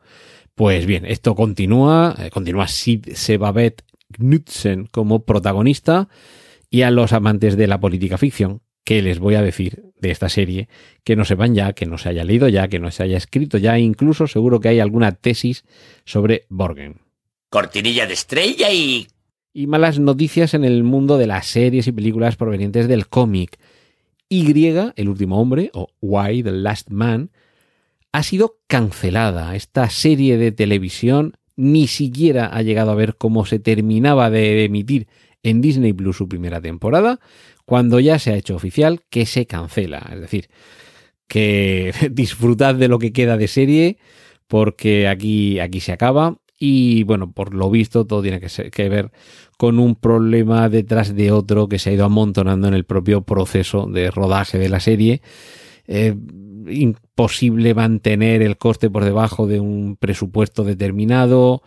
Pues 0.56 0.88
bien, 0.88 1.06
esto 1.06 1.36
continúa, 1.36 2.16
eh, 2.18 2.32
continúa 2.32 2.68
Sid 2.68 3.10
Sebabet 3.14 3.84
Knudsen 4.18 4.88
como 4.88 5.24
protagonista 5.24 6.10
y 6.72 6.82
a 6.82 6.90
los 6.90 7.14
amantes 7.14 7.58
de 7.58 7.68
la 7.68 7.80
política 7.80 8.18
ficción, 8.18 8.62
que 8.88 9.02
les 9.02 9.20
voy 9.20 9.36
a 9.36 9.42
decir 9.42 9.92
de 10.00 10.12
esta 10.12 10.30
serie, 10.30 10.70
que 11.04 11.18
no 11.18 11.26
sepan 11.26 11.54
ya, 11.54 11.74
que 11.74 11.86
no 11.86 11.98
se 11.98 12.08
haya 12.08 12.24
leído 12.24 12.48
ya, 12.48 12.70
que 12.70 12.80
no 12.80 12.90
se 12.90 13.04
haya 13.04 13.18
escrito 13.18 13.58
ya, 13.58 13.78
incluso 13.78 14.28
seguro 14.28 14.62
que 14.62 14.70
hay 14.70 14.80
alguna 14.80 15.12
tesis 15.12 15.66
sobre 16.06 16.46
Borgen. 16.48 17.02
Cortinilla 17.50 18.08
de 18.08 18.14
estrella 18.14 18.72
y... 18.72 19.08
Y 19.52 19.68
malas 19.68 20.00
noticias 20.00 20.54
en 20.54 20.64
el 20.64 20.86
mundo 20.86 21.18
de 21.18 21.28
las 21.28 21.48
series 21.48 21.86
y 21.88 21.92
películas 21.92 22.38
provenientes 22.38 22.88
del 22.88 23.10
cómic. 23.10 23.60
Y, 24.30 24.66
el 24.66 25.10
último 25.10 25.42
hombre, 25.42 25.70
o 25.74 25.90
Y, 26.30 26.42
The 26.42 26.54
Last 26.54 26.90
Man, 26.90 27.32
ha 28.14 28.24
sido 28.24 28.60
cancelada. 28.68 29.54
Esta 29.58 29.90
serie 29.90 30.38
de 30.38 30.54
televisión 30.54 31.36
ni 31.58 31.88
siquiera 31.88 32.46
ha 32.46 32.62
llegado 32.62 32.92
a 32.92 32.96
ver 32.96 33.18
cómo 33.18 33.46
se 33.46 33.60
terminaba 33.60 34.30
de 34.30 34.64
emitir 34.64 35.08
en 35.44 35.62
Disney 35.62 35.94
Plus 35.94 36.18
su 36.18 36.28
primera 36.28 36.62
temporada, 36.62 37.20
cuando 37.68 38.00
ya 38.00 38.18
se 38.18 38.32
ha 38.32 38.38
hecho 38.38 38.56
oficial 38.56 39.02
que 39.10 39.26
se 39.26 39.46
cancela. 39.46 40.10
Es 40.14 40.22
decir, 40.22 40.50
que 41.28 41.92
disfrutad 42.12 42.76
de 42.76 42.88
lo 42.88 42.98
que 42.98 43.12
queda 43.12 43.36
de 43.36 43.50
serie, 43.50 43.98
porque 44.48 45.10
aquí, 45.10 45.60
aquí 45.60 45.82
se 45.82 45.92
acaba. 45.92 46.38
Y 46.58 47.04
bueno, 47.04 47.34
por 47.34 47.54
lo 47.54 47.70
visto, 47.70 48.06
todo 48.06 48.22
tiene 48.22 48.40
que, 48.40 48.72
que 48.72 48.90
ver 48.90 49.12
con 49.58 49.80
un 49.80 49.96
problema 49.96 50.70
detrás 50.70 51.14
de 51.14 51.34
otro 51.34 51.68
que 51.68 51.78
se 51.78 51.90
ha 51.90 51.94
ido 51.94 52.06
amontonando 52.06 52.70
en 52.70 52.74
el 52.74 52.86
propio 52.86 53.24
proceso 53.24 53.86
de 53.86 54.12
rodaje 54.12 54.58
de 54.58 54.70
la 54.70 54.80
serie. 54.80 55.22
Eh, 55.88 56.16
imposible 56.70 57.74
mantener 57.74 58.42
el 58.42 58.58
coste 58.58 58.90
por 58.90 59.04
debajo 59.04 59.46
de 59.46 59.60
un 59.60 59.98
presupuesto 59.98 60.64
determinado, 60.64 61.64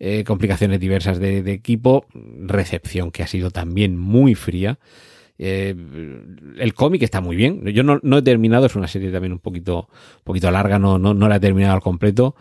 eh, 0.00 0.24
complicaciones 0.24 0.80
diversas 0.80 1.20
de, 1.20 1.38
equipo, 1.52 2.06
recepción 2.40 3.12
que 3.12 3.22
ha 3.22 3.28
sido 3.28 3.52
también 3.52 3.96
muy 3.96 4.34
fría. 4.34 4.80
Eh, 5.38 5.74
el 6.58 6.74
cómic 6.74 7.02
está 7.02 7.20
muy 7.20 7.36
bien. 7.36 7.64
Yo 7.66 7.82
no, 7.82 8.18
he 8.18 8.22
terminado, 8.22 8.66
es 8.66 8.76
una 8.76 8.88
serie 8.88 9.10
también 9.10 9.32
un 9.32 9.40
poquito, 9.40 9.88
poquito 10.22 10.50
larga, 10.50 10.78
no, 10.78 10.98
no, 10.98 11.14
no 11.14 11.28
la 11.28 11.36
he 11.36 11.40
terminado 11.40 11.74
al 11.74 11.80
completo. 11.80 12.34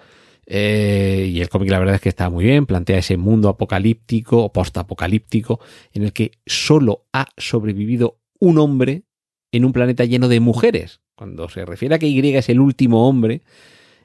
Eh, 0.46 1.30
y 1.32 1.40
el 1.40 1.50
cómic 1.50 1.70
la 1.70 1.80
verdad 1.80 1.96
es 1.96 2.02
que 2.02 2.10
está 2.10 2.30
muy 2.30 2.46
bien, 2.46 2.66
plantea 2.66 2.98
ese 2.98 3.18
mundo 3.18 3.48
apocalíptico 3.50 4.44
o 4.44 4.52
post-apocalíptico 4.52 5.62
en 5.94 6.04
el 6.04 6.12
que 6.12 6.32
solo 6.46 7.06
ha 7.14 7.28
sobrevivido 7.38 8.20
un 8.40 8.58
hombre 8.58 9.04
en 9.52 9.66
un 9.66 9.72
planeta 9.72 10.04
lleno 10.04 10.28
de 10.28 10.40
mujeres. 10.40 11.02
Cuando 11.16 11.48
se 11.48 11.66
refiere 11.66 11.96
a 11.96 12.00
que 12.00 12.08
Y 12.08 12.36
es 12.36 12.50
el 12.50 12.60
último 12.60 13.08
hombre, 13.08 13.44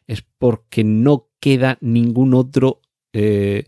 es 0.07 0.23
porque 0.38 0.85
no 0.85 1.28
queda 1.40 1.78
ningún 1.80 2.35
otro 2.35 2.83
eh, 3.12 3.64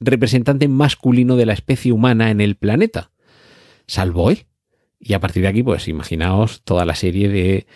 representante 0.00 0.68
masculino 0.68 1.36
de 1.36 1.46
la 1.46 1.52
especie 1.52 1.92
humana 1.92 2.30
en 2.30 2.40
el 2.40 2.56
planeta, 2.56 3.12
salvo 3.86 4.30
él. 4.30 4.47
Y 5.00 5.14
a 5.14 5.20
partir 5.20 5.42
de 5.42 5.48
aquí, 5.48 5.62
pues 5.62 5.88
imaginaos 5.88 6.62
toda 6.62 6.84
la 6.84 6.94
serie 6.94 7.28
de, 7.28 7.66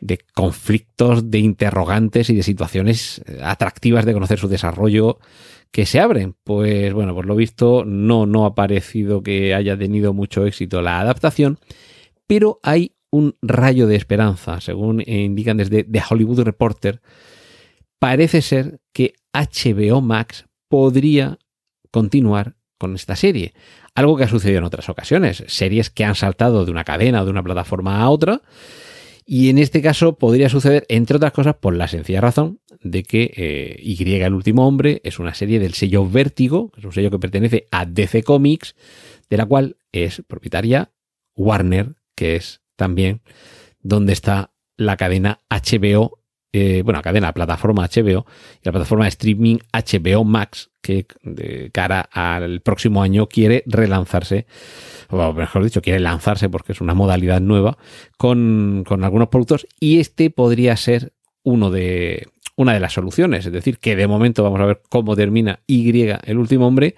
de 0.00 0.18
conflictos, 0.34 1.30
de 1.30 1.38
interrogantes 1.38 2.30
y 2.30 2.36
de 2.36 2.42
situaciones 2.42 3.22
eh, 3.26 3.40
atractivas 3.42 4.04
de 4.04 4.12
conocer 4.12 4.38
su 4.38 4.48
desarrollo 4.48 5.18
que 5.70 5.86
se 5.86 6.00
abren. 6.00 6.36
Pues 6.44 6.92
bueno, 6.92 7.14
por 7.14 7.26
lo 7.26 7.34
visto 7.34 7.84
no, 7.84 8.26
no 8.26 8.44
ha 8.44 8.54
parecido 8.54 9.22
que 9.22 9.54
haya 9.54 9.76
tenido 9.76 10.12
mucho 10.12 10.46
éxito 10.46 10.82
la 10.82 11.00
adaptación, 11.00 11.58
pero 12.26 12.60
hay 12.62 12.96
un 13.10 13.34
rayo 13.40 13.86
de 13.86 13.96
esperanza, 13.96 14.60
según 14.60 15.02
indican 15.06 15.56
desde 15.56 15.84
The 15.84 16.02
Hollywood 16.10 16.40
Reporter. 16.40 17.00
Parece 17.98 18.42
ser 18.42 18.80
que 18.92 19.14
HBO 19.32 20.02
Max 20.02 20.46
podría 20.68 21.38
continuar 21.90 22.55
con 22.78 22.94
esta 22.94 23.16
serie. 23.16 23.54
Algo 23.94 24.16
que 24.16 24.24
ha 24.24 24.28
sucedido 24.28 24.58
en 24.58 24.64
otras 24.64 24.88
ocasiones. 24.88 25.44
Series 25.46 25.90
que 25.90 26.04
han 26.04 26.14
saltado 26.14 26.64
de 26.64 26.70
una 26.70 26.84
cadena 26.84 27.22
o 27.22 27.24
de 27.24 27.30
una 27.30 27.42
plataforma 27.42 28.00
a 28.00 28.10
otra. 28.10 28.42
Y 29.24 29.50
en 29.50 29.58
este 29.58 29.82
caso 29.82 30.16
podría 30.16 30.48
suceder, 30.48 30.86
entre 30.88 31.16
otras 31.16 31.32
cosas, 31.32 31.56
por 31.56 31.74
la 31.74 31.88
sencilla 31.88 32.20
razón 32.20 32.60
de 32.80 33.02
que 33.02 33.32
eh, 33.36 33.76
Y, 33.82 34.12
el 34.14 34.34
último 34.34 34.68
hombre, 34.68 35.00
es 35.02 35.18
una 35.18 35.34
serie 35.34 35.58
del 35.58 35.74
sello 35.74 36.08
Vértigo, 36.08 36.70
que 36.70 36.80
es 36.80 36.86
un 36.86 36.92
sello 36.92 37.10
que 37.10 37.18
pertenece 37.18 37.66
a 37.72 37.86
DC 37.86 38.22
Comics, 38.22 38.76
de 39.28 39.36
la 39.36 39.46
cual 39.46 39.78
es 39.90 40.22
propietaria 40.28 40.92
Warner, 41.34 41.96
que 42.14 42.36
es 42.36 42.62
también 42.76 43.22
donde 43.80 44.12
está 44.12 44.52
la 44.76 44.96
cadena 44.96 45.40
HBO 45.50 46.20
eh, 46.52 46.82
bueno, 46.84 47.02
cadena, 47.02 47.32
plataforma 47.32 47.86
HBO 47.86 48.26
y 48.54 48.64
la 48.64 48.72
plataforma 48.72 49.04
de 49.04 49.10
streaming 49.10 49.56
HBO 49.72 50.24
Max, 50.24 50.70
que 50.80 51.06
de 51.22 51.70
cara 51.72 52.00
al 52.00 52.60
próximo 52.60 53.02
año 53.02 53.28
quiere 53.28 53.62
relanzarse, 53.66 54.46
o 55.10 55.32
mejor 55.32 55.64
dicho, 55.64 55.82
quiere 55.82 56.00
lanzarse 56.00 56.48
porque 56.48 56.72
es 56.72 56.80
una 56.80 56.94
modalidad 56.94 57.40
nueva 57.40 57.76
con, 58.16 58.84
con 58.86 59.04
algunos 59.04 59.28
productos 59.28 59.66
y 59.80 60.00
este 60.00 60.30
podría 60.30 60.76
ser 60.76 61.12
uno 61.42 61.70
de, 61.70 62.26
una 62.56 62.72
de 62.72 62.80
las 62.80 62.94
soluciones. 62.94 63.46
Es 63.46 63.52
decir, 63.52 63.78
que 63.78 63.94
de 63.94 64.06
momento 64.06 64.42
vamos 64.42 64.60
a 64.60 64.66
ver 64.66 64.82
cómo 64.88 65.14
termina 65.14 65.60
Y, 65.66 66.08
el 66.08 66.38
último 66.38 66.66
hombre, 66.66 66.96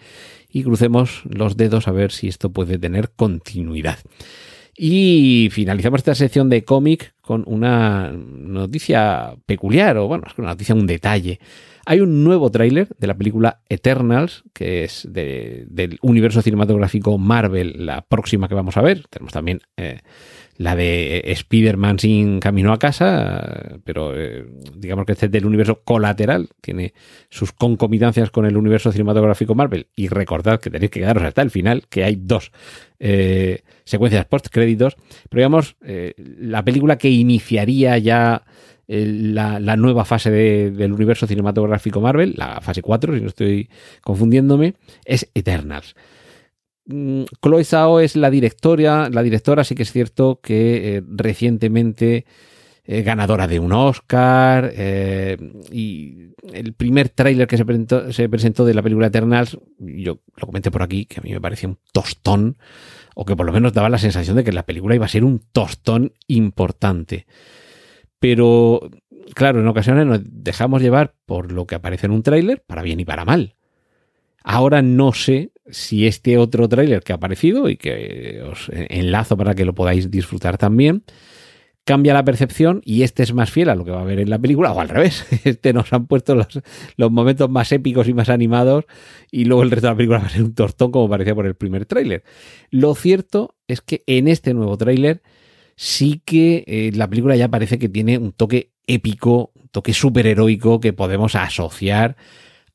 y 0.49 0.62
crucemos 0.62 1.23
los 1.28 1.57
dedos 1.57 1.88
a 1.88 1.93
ver 1.93 2.12
si 2.12 2.28
esto 2.28 2.50
puede 2.50 2.78
tener 2.78 3.11
continuidad. 3.11 3.99
Y 4.76 5.49
finalizamos 5.50 5.99
esta 5.99 6.14
sección 6.14 6.49
de 6.49 6.64
cómic 6.64 7.12
con 7.28 7.44
una 7.47 8.11
noticia 8.11 9.35
peculiar, 9.44 9.99
o 9.99 10.08
bueno, 10.08 10.25
es 10.26 10.38
una 10.38 10.49
noticia, 10.49 10.75
un 10.75 10.87
detalle. 10.87 11.38
Hay 11.85 12.00
un 12.00 12.25
nuevo 12.25 12.50
tráiler 12.50 12.88
de 12.97 13.06
la 13.06 13.18
película 13.18 13.61
Eternals, 13.68 14.44
que 14.54 14.85
es 14.85 15.06
del 15.11 15.99
universo 16.00 16.40
cinematográfico 16.40 17.18
Marvel, 17.18 17.85
la 17.85 18.00
próxima 18.00 18.49
que 18.49 18.54
vamos 18.54 18.78
a 18.78 18.80
ver. 18.80 19.06
Tenemos 19.11 19.35
también 19.35 19.61
eh, 19.76 20.00
la 20.58 20.74
de 20.74 21.22
Spider-Man 21.24 22.00
sin 22.00 22.40
camino 22.40 22.72
a 22.72 22.80
casa, 22.80 23.78
pero 23.84 24.12
eh, 24.14 24.44
digamos 24.74 25.06
que 25.06 25.12
este 25.12 25.26
es 25.26 25.32
del 25.32 25.46
universo 25.46 25.82
colateral, 25.84 26.48
tiene 26.60 26.94
sus 27.30 27.52
concomitancias 27.52 28.32
con 28.32 28.44
el 28.44 28.56
universo 28.56 28.90
cinematográfico 28.90 29.54
Marvel. 29.54 29.86
Y 29.94 30.08
recordad 30.08 30.60
que 30.60 30.68
tenéis 30.68 30.90
que 30.90 30.98
quedaros 30.98 31.22
hasta 31.22 31.42
el 31.42 31.52
final, 31.52 31.84
que 31.88 32.02
hay 32.02 32.16
dos 32.20 32.50
eh, 32.98 33.62
secuencias 33.84 34.26
post-créditos, 34.26 34.96
pero 35.30 35.40
digamos, 35.42 35.76
eh, 35.84 36.14
la 36.16 36.64
película 36.64 36.98
que 36.98 37.08
iniciaría 37.08 37.96
ya 37.98 38.42
la, 38.88 39.76
nueva 39.76 40.04
fase 40.04 40.30
del 40.32 40.92
universo 40.92 41.28
cinematográfico 41.28 42.00
Marvel, 42.00 42.34
la 42.36 42.60
fase 42.62 42.82
4, 42.82 43.14
si 43.14 43.20
no 43.20 43.28
estoy 43.28 43.68
confundiéndome, 44.00 44.74
es 45.04 45.30
Eternals. 45.34 45.94
Mm, 46.88 47.25
Chloe 47.42 47.64
Zhao 47.64 48.00
es 48.00 48.16
la 48.16 48.30
directora, 48.30 49.11
la 49.11 49.23
directora 49.23 49.62
sí 49.62 49.75
que 49.75 49.83
es 49.83 49.92
cierto 49.92 50.40
que 50.42 50.97
eh, 50.97 51.02
recientemente 51.07 52.25
eh, 52.85 53.02
ganadora 53.02 53.47
de 53.47 53.61
un 53.61 53.73
Oscar 53.75 54.73
eh, 54.75 55.37
y 55.71 56.30
el 56.50 56.73
primer 56.73 57.11
tráiler 57.11 57.47
que 57.47 57.59
se 57.59 57.66
presentó, 57.66 58.11
se 58.11 58.26
presentó, 58.30 58.64
de 58.64 58.73
la 58.73 58.83
película 58.83 59.09
Eternals, 59.09 59.59
yo 59.78 60.21
lo 60.35 60.47
comenté 60.47 60.71
por 60.71 60.83
aquí, 60.83 61.04
que 61.04 61.21
a 61.21 61.23
mí 61.23 61.30
me 61.30 61.42
parecía 61.42 61.68
un 61.68 61.78
tostón, 61.92 62.57
o 63.14 63.26
que 63.26 63.37
por 63.37 63.45
lo 63.45 63.52
menos 63.52 63.75
daba 63.75 63.90
la 63.90 63.99
sensación 63.99 64.37
de 64.37 64.45
que 64.45 64.52
la 64.52 64.64
película 64.64 64.95
iba 64.95 65.04
a 65.04 65.11
ser 65.11 65.25
un 65.25 65.42
tostón 65.52 66.14
importante. 66.26 67.26
Pero, 68.18 68.88
claro, 69.35 69.61
en 69.61 69.68
ocasiones 69.68 70.07
nos 70.07 70.21
dejamos 70.25 70.80
llevar 70.80 71.12
por 71.26 71.52
lo 71.52 71.66
que 71.66 71.75
aparece 71.75 72.07
en 72.07 72.12
un 72.12 72.23
tráiler, 72.23 72.62
para 72.66 72.80
bien 72.80 73.00
y 73.00 73.04
para 73.04 73.26
mal. 73.26 73.57
Ahora 74.42 74.80
no 74.80 75.12
sé 75.12 75.50
si 75.70 76.06
este 76.06 76.38
otro 76.38 76.68
tráiler 76.68 77.02
que 77.02 77.12
ha 77.12 77.16
aparecido 77.16 77.68
y 77.68 77.76
que 77.76 78.42
os 78.50 78.70
enlazo 78.72 79.37
para 79.37 79.54
que 79.54 79.64
lo 79.64 79.75
podáis 79.75 80.10
disfrutar 80.10 80.58
también, 80.58 81.04
cambia 81.88 82.12
la 82.12 82.22
percepción 82.22 82.82
y 82.84 83.02
este 83.02 83.22
es 83.22 83.32
más 83.32 83.50
fiel 83.50 83.70
a 83.70 83.75
lo 83.75 83.82
que 83.82 83.90
va 83.90 84.02
a 84.02 84.04
ver 84.04 84.20
en 84.20 84.28
la 84.28 84.38
película, 84.38 84.72
o 84.72 84.80
al 84.80 84.90
revés, 84.90 85.25
este 85.44 85.72
nos 85.72 85.90
han 85.94 86.06
puesto 86.06 86.34
los, 86.34 86.60
los 86.96 87.10
momentos 87.10 87.48
más 87.48 87.72
épicos 87.72 88.06
y 88.08 88.12
más 88.12 88.28
animados 88.28 88.84
y 89.30 89.46
luego 89.46 89.62
el 89.62 89.70
resto 89.70 89.87
de 89.87 89.92
la 89.92 89.96
película 89.96 90.18
va 90.20 90.26
a 90.26 90.28
ser 90.28 90.42
un 90.42 90.54
tortón 90.54 90.92
como 90.92 91.08
parecía 91.08 91.34
por 91.34 91.46
el 91.46 91.54
primer 91.54 91.87
tráiler. 91.87 92.25
Lo 92.70 92.94
cierto 92.94 93.56
es 93.68 93.80
que 93.80 94.04
en 94.06 94.28
este 94.28 94.52
nuevo 94.52 94.76
tráiler 94.76 95.22
sí 95.76 96.20
que 96.26 96.64
eh, 96.66 96.90
la 96.94 97.08
película 97.08 97.37
ya 97.37 97.48
parece 97.48 97.78
que 97.78 97.88
tiene 97.88 98.18
un 98.18 98.32
toque 98.32 98.72
épico, 98.87 99.52
un 99.54 99.68
toque 99.68 99.94
superheroico 99.94 100.80
que 100.80 100.92
podemos 100.92 101.37
asociar 101.37 102.16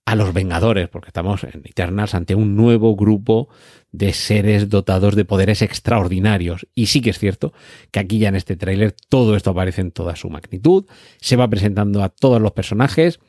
a 0.05 0.15
los 0.15 0.33
Vengadores, 0.33 0.89
porque 0.89 1.07
estamos 1.07 1.43
en 1.43 1.61
Eternals 1.63 2.13
ante 2.13 2.35
un 2.35 2.55
nuevo 2.55 2.95
grupo 2.95 3.47
de 3.91 4.11
seres 4.11 4.69
dotados 4.69 5.15
de 5.15 5.23
poderes 5.23 5.61
extraordinarios. 5.61 6.67
Y 6.75 6.87
sí 6.87 7.01
que 7.01 7.11
es 7.11 7.19
cierto 7.19 7.53
que 7.91 7.99
aquí 7.99 8.19
ya 8.19 8.29
en 8.29 8.35
este 8.35 8.55
tráiler 8.55 8.93
todo 9.09 9.35
esto 9.35 9.51
aparece 9.51 9.81
en 9.81 9.91
toda 9.91 10.15
su 10.15 10.29
magnitud, 10.29 10.85
se 11.21 11.35
va 11.35 11.47
presentando 11.47 12.03
a 12.03 12.09
todos 12.09 12.41
los 12.41 12.51
personajes. 12.51 13.19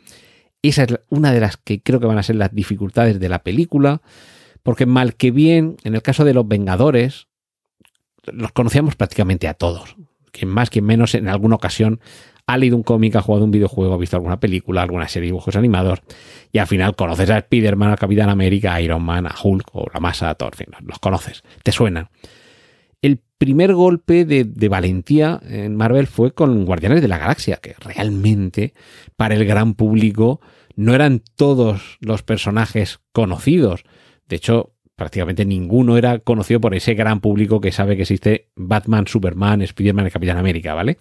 Esa 0.63 0.85
es 0.85 0.99
una 1.11 1.33
de 1.33 1.41
las 1.41 1.57
que 1.59 1.81
creo 1.83 2.01
que 2.01 2.07
van 2.07 2.19
a 2.19 2.23
ser 2.23 2.37
las 2.37 2.53
dificultades 2.53 3.21
de 3.21 3.29
la 3.29 3.43
película, 3.43 4.03
porque 4.63 4.87
mal 4.87 5.15
que 5.15 5.31
bien, 5.31 5.77
en 5.85 5.95
el 5.95 6.03
caso 6.03 6.25
de 6.25 6.35
los 6.35 6.49
Vengadores, 6.49 7.29
los 8.25 8.53
conocíamos 8.53 8.97
prácticamente 8.97 9.47
a 9.47 9.55
todos. 9.55 9.97
Quien 10.33 10.49
más, 10.49 10.71
quien 10.71 10.87
menos, 10.87 11.15
en 11.15 11.29
alguna 11.29 11.55
ocasión 11.55 12.01
ha 12.47 12.59
leído 12.59 12.77
un 12.77 12.83
cómic, 12.83 13.17
ha 13.17 13.23
jugado 13.23 13.45
un 13.45 13.51
videojuego, 13.51 13.95
ha 13.95 13.99
visto 13.99 14.17
alguna 14.17 14.39
película, 14.39 14.83
alguna 14.83 15.09
serie 15.09 15.27
de 15.27 15.33
dibujos 15.33 15.57
animados 15.57 16.01
y 16.53 16.59
al 16.59 16.67
final 16.67 16.95
conoces 16.95 17.31
a 17.31 17.39
Spider-Man, 17.39 17.93
a 17.93 17.97
Capitán 17.97 18.29
América, 18.29 18.75
a 18.75 18.81
Iron 18.81 19.03
Man, 19.03 19.27
a 19.27 19.35
Hulk 19.43 19.69
o 19.73 19.87
la 19.93 20.01
masa, 20.01 20.31
a 20.31 20.35
Thor, 20.35 20.53
en 20.55 20.59
fin, 20.59 20.67
los 20.87 20.99
conoces, 20.99 21.43
te 21.63 21.73
suenan. 21.73 22.09
El 23.01 23.21
primer 23.39 23.75
golpe 23.75 24.25
de, 24.25 24.45
de, 24.45 24.69
valentía 24.69 25.41
en 25.47 25.77
Marvel 25.77 26.07
fue 26.07 26.33
con 26.33 26.65
Guardianes 26.65 27.03
de 27.03 27.09
la 27.09 27.19
Galaxia, 27.19 27.57
que 27.57 27.75
realmente 27.79 28.73
para 29.17 29.35
el 29.35 29.45
gran 29.45 29.75
público 29.75 30.41
no 30.77 30.95
eran 30.95 31.23
todos 31.37 31.99
los 32.01 32.23
personajes 32.23 33.01
conocidos. 33.13 33.85
De 34.27 34.37
hecho, 34.37 34.73
prácticamente 34.97 35.45
ninguno 35.45 35.97
era 35.97 36.19
conocido 36.19 36.61
por 36.61 36.75
ese 36.75 36.95
gran 36.95 37.21
público 37.21 37.61
que 37.61 37.73
sabe 37.73 37.97
que 37.97 38.03
existe 38.03 38.49
Batman, 38.57 39.07
Superman, 39.07 39.63
Spider-Man 39.63 40.07
y 40.07 40.11
Capitán 40.11 40.39
América, 40.39 40.75
¿vale? 40.75 40.99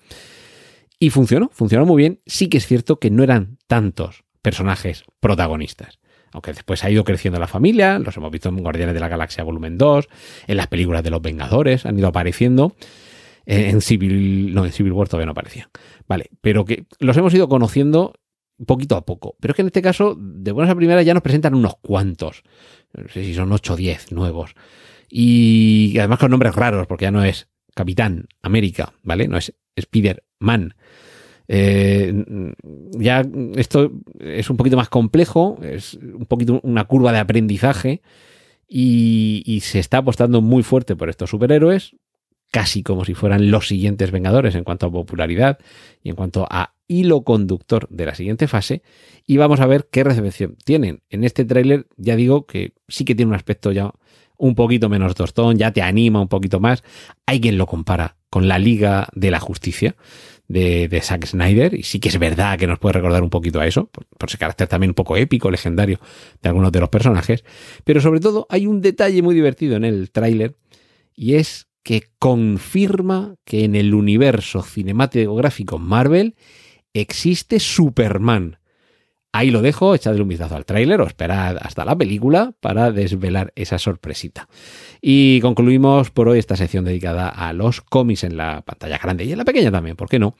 Y 1.03 1.09
funcionó, 1.09 1.49
funcionó 1.51 1.85
muy 1.85 2.01
bien. 2.01 2.21
Sí 2.25 2.47
que 2.47 2.59
es 2.59 2.65
cierto 2.65 2.97
que 2.97 3.11
no 3.11 3.23
eran 3.23 3.57
tantos 3.67 4.23
personajes 4.41 5.03
protagonistas. 5.19 5.99
Aunque 6.31 6.53
después 6.53 6.81
ha 6.85 6.89
ido 6.89 7.03
creciendo 7.03 7.41
la 7.41 7.47
familia, 7.47 7.99
los 7.99 8.15
hemos 8.15 8.31
visto 8.31 8.47
en 8.47 8.55
Guardianes 8.63 8.93
de 8.93 9.01
la 9.01 9.09
Galaxia 9.09 9.43
Volumen 9.43 9.77
2, 9.77 10.07
en 10.47 10.55
las 10.55 10.67
películas 10.67 11.03
de 11.03 11.09
los 11.09 11.21
Vengadores 11.21 11.85
han 11.85 11.99
ido 11.99 12.07
apareciendo. 12.07 12.77
En 13.45 13.81
Civil, 13.81 14.53
no, 14.53 14.63
en 14.63 14.71
Civil 14.71 14.93
War 14.93 15.09
todavía 15.09 15.25
no 15.25 15.33
aparecían. 15.33 15.67
Vale, 16.07 16.29
pero 16.39 16.63
que 16.63 16.85
los 16.99 17.17
hemos 17.17 17.33
ido 17.33 17.49
conociendo 17.49 18.13
poquito 18.65 18.95
a 18.95 19.05
poco. 19.05 19.35
Pero 19.41 19.51
es 19.51 19.55
que 19.57 19.61
en 19.63 19.67
este 19.67 19.81
caso, 19.81 20.15
de 20.17 20.53
buenas 20.53 20.71
a 20.71 20.75
primeras, 20.77 21.05
ya 21.05 21.13
nos 21.13 21.21
presentan 21.21 21.53
unos 21.53 21.75
cuantos. 21.81 22.43
No 22.93 23.09
sé 23.09 23.25
si 23.25 23.33
son 23.33 23.51
8 23.51 23.73
o 23.73 23.75
10 23.75 24.13
nuevos. 24.13 24.55
Y 25.09 25.97
además 25.97 26.19
con 26.19 26.31
nombres 26.31 26.55
raros, 26.55 26.87
porque 26.87 27.03
ya 27.03 27.11
no 27.11 27.25
es 27.25 27.49
Capitán 27.75 28.29
América, 28.41 28.93
¿vale? 29.03 29.27
No 29.27 29.35
es 29.37 29.53
Spider-Man. 29.75 30.75
Eh, 31.47 32.13
ya 32.97 33.23
esto 33.55 33.91
es 34.19 34.49
un 34.49 34.57
poquito 34.57 34.77
más 34.77 34.89
complejo, 34.89 35.59
es 35.61 35.95
un 35.95 36.25
poquito 36.25 36.59
una 36.63 36.85
curva 36.85 37.11
de 37.11 37.19
aprendizaje 37.19 38.01
y, 38.67 39.59
se 39.63 39.79
está 39.79 39.97
apostando 39.97 40.41
muy 40.41 40.63
fuerte 40.63 40.95
por 40.95 41.09
estos 41.09 41.29
superhéroes, 41.29 41.95
casi 42.51 42.81
como 42.81 43.05
si 43.05 43.13
fueran 43.13 43.51
los 43.51 43.67
siguientes 43.67 44.11
Vengadores 44.11 44.55
en 44.55 44.63
cuanto 44.63 44.87
a 44.87 44.91
popularidad 44.91 45.59
y 46.01 46.09
en 46.09 46.15
cuanto 46.15 46.47
a 46.49 46.73
hilo 46.87 47.23
conductor 47.23 47.87
de 47.89 48.05
la 48.05 48.15
siguiente 48.15 48.47
fase 48.47 48.83
y 49.25 49.37
vamos 49.37 49.59
a 49.59 49.67
ver 49.67 49.89
qué 49.91 50.03
recepción 50.03 50.55
tienen. 50.63 51.01
En 51.09 51.23
este 51.23 51.45
tráiler 51.45 51.87
ya 51.97 52.15
digo 52.15 52.45
que 52.45 52.73
sí 52.87 53.05
que 53.05 53.15
tiene 53.15 53.29
un 53.29 53.35
aspecto 53.35 53.71
ya 53.71 53.91
un 54.37 54.55
poquito 54.55 54.89
menos 54.89 55.15
tostón, 55.15 55.57
ya 55.57 55.71
te 55.71 55.81
anima 55.81 56.21
un 56.21 56.27
poquito 56.27 56.59
más. 56.59 56.83
Hay 57.25 57.39
quien 57.39 57.57
lo 57.57 57.65
compara 57.65 58.17
con 58.33 58.47
la 58.47 58.57
Liga 58.57 59.09
de 59.13 59.29
la 59.29 59.39
Justicia 59.39 59.95
de, 60.47 60.99
Zack 61.03 61.27
Snyder 61.27 61.75
y 61.75 61.83
sí 61.83 61.99
que 61.99 62.09
es 62.09 62.17
verdad 62.17 62.57
que 62.57 62.65
nos 62.65 62.79
puede 62.79 62.93
recordar 62.93 63.21
un 63.21 63.29
poquito 63.29 63.59
a 63.59 63.67
eso, 63.67 63.85
por, 63.85 64.07
por 64.07 64.27
ese 64.27 64.39
carácter 64.39 64.67
también 64.67 64.89
un 64.89 64.95
poco 64.95 65.15
épico, 65.17 65.51
legendario 65.51 65.99
de 66.41 66.49
algunos 66.49 66.71
de 66.71 66.79
los 66.79 66.89
personajes. 66.89 67.43
Pero 67.83 68.01
sobre 68.01 68.21
todo 68.21 68.47
hay 68.49 68.65
un 68.65 68.81
detalle 68.81 69.21
muy 69.21 69.35
divertido 69.35 69.75
en 69.75 69.85
el 69.85 70.09
tráiler 70.09 70.55
y 71.15 71.35
es 71.35 71.67
que 71.83 72.05
confirma 72.17 73.35
que 73.45 73.65
en 73.65 73.75
el 73.75 73.93
universo 73.93 74.63
cinematográfico 74.63 75.77
Marvel 75.77 76.33
existe 76.91 77.59
Superman. 77.59 78.57
Ahí 79.35 79.49
lo 79.49 79.63
dejo, 79.63 79.95
echadle 79.95 80.21
un 80.21 80.27
vistazo 80.27 80.55
al 80.55 80.63
tráiler 80.63 81.01
o 81.01 81.07
esperad 81.07 81.57
hasta 81.59 81.83
la 81.83 81.97
película 81.97 82.53
para 82.59 82.91
desvelar 82.91 83.51
esa 83.55 83.79
sorpresita. 83.79 84.47
Y 85.01 85.41
concluimos 85.41 86.11
por 86.11 86.29
hoy 86.29 86.37
esta 86.37 86.55
sección 86.55 86.85
dedicada 86.85 87.29
a 87.29 87.51
los 87.51 87.81
cómics 87.81 88.23
en 88.23 88.37
la 88.37 88.61
pantalla 88.61 88.99
grande 88.99 89.25
y 89.25 89.31
en 89.31 89.39
la 89.39 89.45
pequeña 89.45 89.71
también, 89.71 89.95
¿por 89.95 90.07
qué 90.07 90.19
no? 90.19 90.35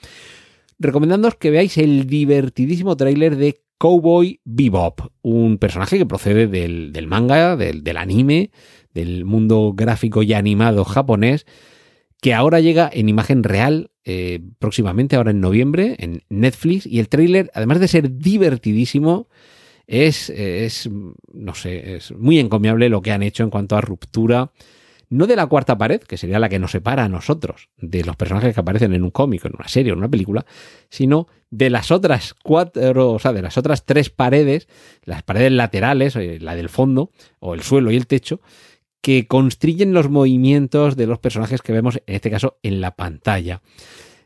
Recomendándoos 0.77 1.35
que 1.35 1.49
veáis 1.49 1.79
el 1.79 2.05
divertidísimo 2.05 2.95
tráiler 2.95 3.35
de 3.35 3.63
Cowboy 3.79 4.39
Bebop, 4.45 5.01
un 5.23 5.57
personaje 5.57 5.97
que 5.97 6.05
procede 6.05 6.45
del, 6.45 6.93
del 6.93 7.07
manga, 7.07 7.57
del, 7.57 7.83
del 7.83 7.97
anime, 7.97 8.51
del 8.93 9.25
mundo 9.25 9.73
gráfico 9.75 10.21
y 10.21 10.33
animado 10.33 10.85
japonés, 10.85 11.47
que 12.23 12.33
ahora 12.33 12.61
llega 12.61 12.89
en 12.93 13.09
imagen 13.09 13.43
real 13.43 13.91
eh, 14.05 14.39
próximamente, 14.57 15.17
ahora 15.17 15.31
en 15.31 15.41
noviembre, 15.41 15.97
en 15.99 16.23
Netflix. 16.29 16.85
Y 16.85 16.99
el 16.99 17.09
tráiler, 17.09 17.51
además 17.53 17.81
de 17.81 17.89
ser 17.89 18.17
divertidísimo, 18.17 19.27
es, 19.87 20.29
es, 20.29 20.89
no 21.33 21.53
sé, 21.53 21.95
es 21.95 22.13
muy 22.13 22.39
encomiable 22.39 22.87
lo 22.87 23.01
que 23.01 23.11
han 23.11 23.23
hecho 23.23 23.43
en 23.43 23.49
cuanto 23.49 23.75
a 23.75 23.81
ruptura, 23.81 24.53
no 25.09 25.27
de 25.27 25.35
la 25.35 25.47
cuarta 25.47 25.77
pared, 25.77 25.99
que 25.99 26.15
sería 26.15 26.39
la 26.39 26.47
que 26.47 26.59
nos 26.59 26.71
separa 26.71 27.03
a 27.03 27.09
nosotros 27.09 27.67
de 27.77 28.05
los 28.05 28.15
personajes 28.15 28.53
que 28.53 28.61
aparecen 28.61 28.93
en 28.93 29.03
un 29.03 29.11
cómic, 29.11 29.43
en 29.43 29.51
una 29.59 29.67
serie 29.67 29.91
o 29.91 29.95
en 29.95 29.99
una 29.99 30.09
película, 30.09 30.45
sino 30.89 31.27
de 31.49 31.69
las 31.69 31.91
otras 31.91 32.33
cuatro, 32.41 33.11
o 33.11 33.19
sea, 33.19 33.33
de 33.33 33.41
las 33.41 33.57
otras 33.57 33.85
tres 33.85 34.09
paredes, 34.09 34.69
las 35.03 35.23
paredes 35.23 35.51
laterales, 35.51 36.15
eh, 36.15 36.39
la 36.39 36.55
del 36.55 36.69
fondo, 36.69 37.11
o 37.39 37.53
el 37.53 37.63
suelo 37.63 37.91
y 37.91 37.97
el 37.97 38.07
techo, 38.07 38.39
que 39.03 39.27
constriñen 39.27 39.93
los 39.93 40.09
movimientos 40.09 40.95
de 40.95 41.07
los 41.07 41.19
personajes 41.19 41.61
que 41.61 41.73
vemos, 41.73 41.97
en 42.07 42.15
este 42.15 42.31
caso, 42.31 42.57
en 42.63 42.79
la 42.79 42.95
pantalla. 42.95 43.61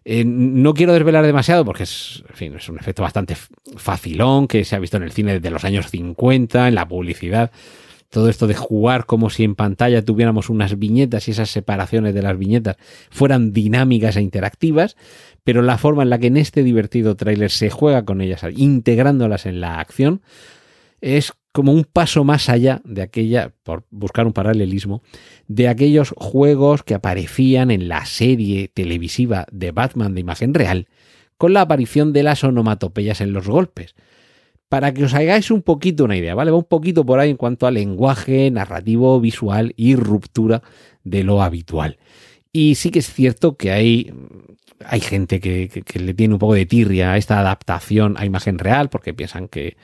Eh, 0.06 0.24
no 0.24 0.76
quiero 0.76 0.94
desvelar 0.94 1.26
demasiado 1.26 1.66
porque 1.66 1.82
es, 1.82 2.24
en 2.30 2.36
fin, 2.36 2.56
es 2.56 2.70
un 2.70 2.78
efecto 2.78 3.02
bastante 3.02 3.36
facilón 3.76 4.48
que 4.48 4.64
se 4.64 4.76
ha 4.76 4.80
visto 4.80 4.98
en 4.98 5.04
el 5.04 5.12
cine 5.12 5.34
desde 5.34 5.50
los 5.50 5.66
años 5.66 5.90
50, 5.90 6.68
en 6.68 6.76
la 6.76 6.88
publicidad. 6.88 7.52
Todo 8.12 8.30
esto 8.30 8.46
de 8.46 8.54
jugar 8.54 9.08
como 9.08 9.32
si 9.32 9.44
en 9.44 9.56
pantalla 9.56 10.06
tuviéramos 10.06 10.52
unas 10.52 10.78
viñetas 10.78 11.28
y 11.28 11.32
esas 11.32 11.50
separaciones 11.50 12.14
de 12.14 12.22
las 12.22 12.38
viñetas 12.38 12.78
fueran 13.10 13.54
dinámicas 13.54 14.16
e 14.16 14.22
interactivas, 14.22 14.96
pero 15.44 15.64
la 15.64 15.80
forma 15.80 16.04
en 16.04 16.12
la 16.12 16.20
que 16.20 16.28
en 16.28 16.38
este 16.38 16.62
divertido 16.62 17.16
tráiler 17.16 17.50
se 17.50 17.72
juega 17.72 18.06
con 18.06 18.22
ellas, 18.22 18.46
integrándolas 18.56 19.48
en 19.48 19.60
la 19.60 19.80
acción, 19.80 20.22
es 21.02 21.34
como 21.58 21.72
un 21.72 21.86
paso 21.86 22.24
más 22.24 22.50
allá 22.50 22.82
de 22.86 23.02
aquella, 23.02 23.52
por 23.64 23.84
buscar 23.90 24.28
un 24.28 24.32
paralelismo, 24.32 25.02
de 25.48 25.68
aquellos 25.68 26.14
juegos 26.16 26.84
que 26.84 26.94
aparecían 26.94 27.72
en 27.72 27.88
la 27.88 28.06
serie 28.06 28.68
televisiva 28.68 29.48
de 29.52 29.72
Batman 29.72 30.14
de 30.14 30.22
imagen 30.22 30.54
real, 30.54 30.88
con 31.36 31.54
la 31.54 31.62
aparición 31.62 32.14
de 32.14 32.22
las 32.22 32.44
onomatopeyas 32.44 33.22
en 33.22 33.34
los 33.34 33.48
golpes. 33.48 33.96
Para 34.70 34.94
que 34.94 35.06
os 35.06 35.16
hagáis 35.16 35.50
un 35.50 35.64
poquito 35.64 36.04
una 36.04 36.16
idea, 36.16 36.36
¿vale? 36.36 36.52
Va 36.52 36.58
un 36.58 36.64
poquito 36.64 37.04
por 37.08 37.18
ahí 37.18 37.32
en 37.32 37.38
cuanto 37.38 37.66
a 37.66 37.72
lenguaje, 37.72 38.52
narrativo, 38.52 39.20
visual 39.20 39.74
y 39.78 39.96
ruptura 39.96 40.62
de 41.04 41.24
lo 41.24 41.42
habitual. 41.42 41.98
Y 42.54 42.76
sí 42.76 42.92
que 42.92 43.00
es 43.00 43.12
cierto 43.12 43.58
que 43.58 43.72
hay, 43.72 44.14
hay 44.86 45.00
gente 45.00 45.40
que, 45.40 45.70
que, 45.70 45.82
que 45.82 45.98
le 45.98 46.14
tiene 46.14 46.36
un 46.36 46.40
poco 46.40 46.54
de 46.54 46.68
tirria 46.68 47.14
a 47.14 47.18
esta 47.18 47.40
adaptación 47.40 48.14
a 48.20 48.28
imagen 48.28 48.60
real, 48.60 48.92
porque 48.92 49.16
piensan 49.16 49.48
que, 49.48 49.76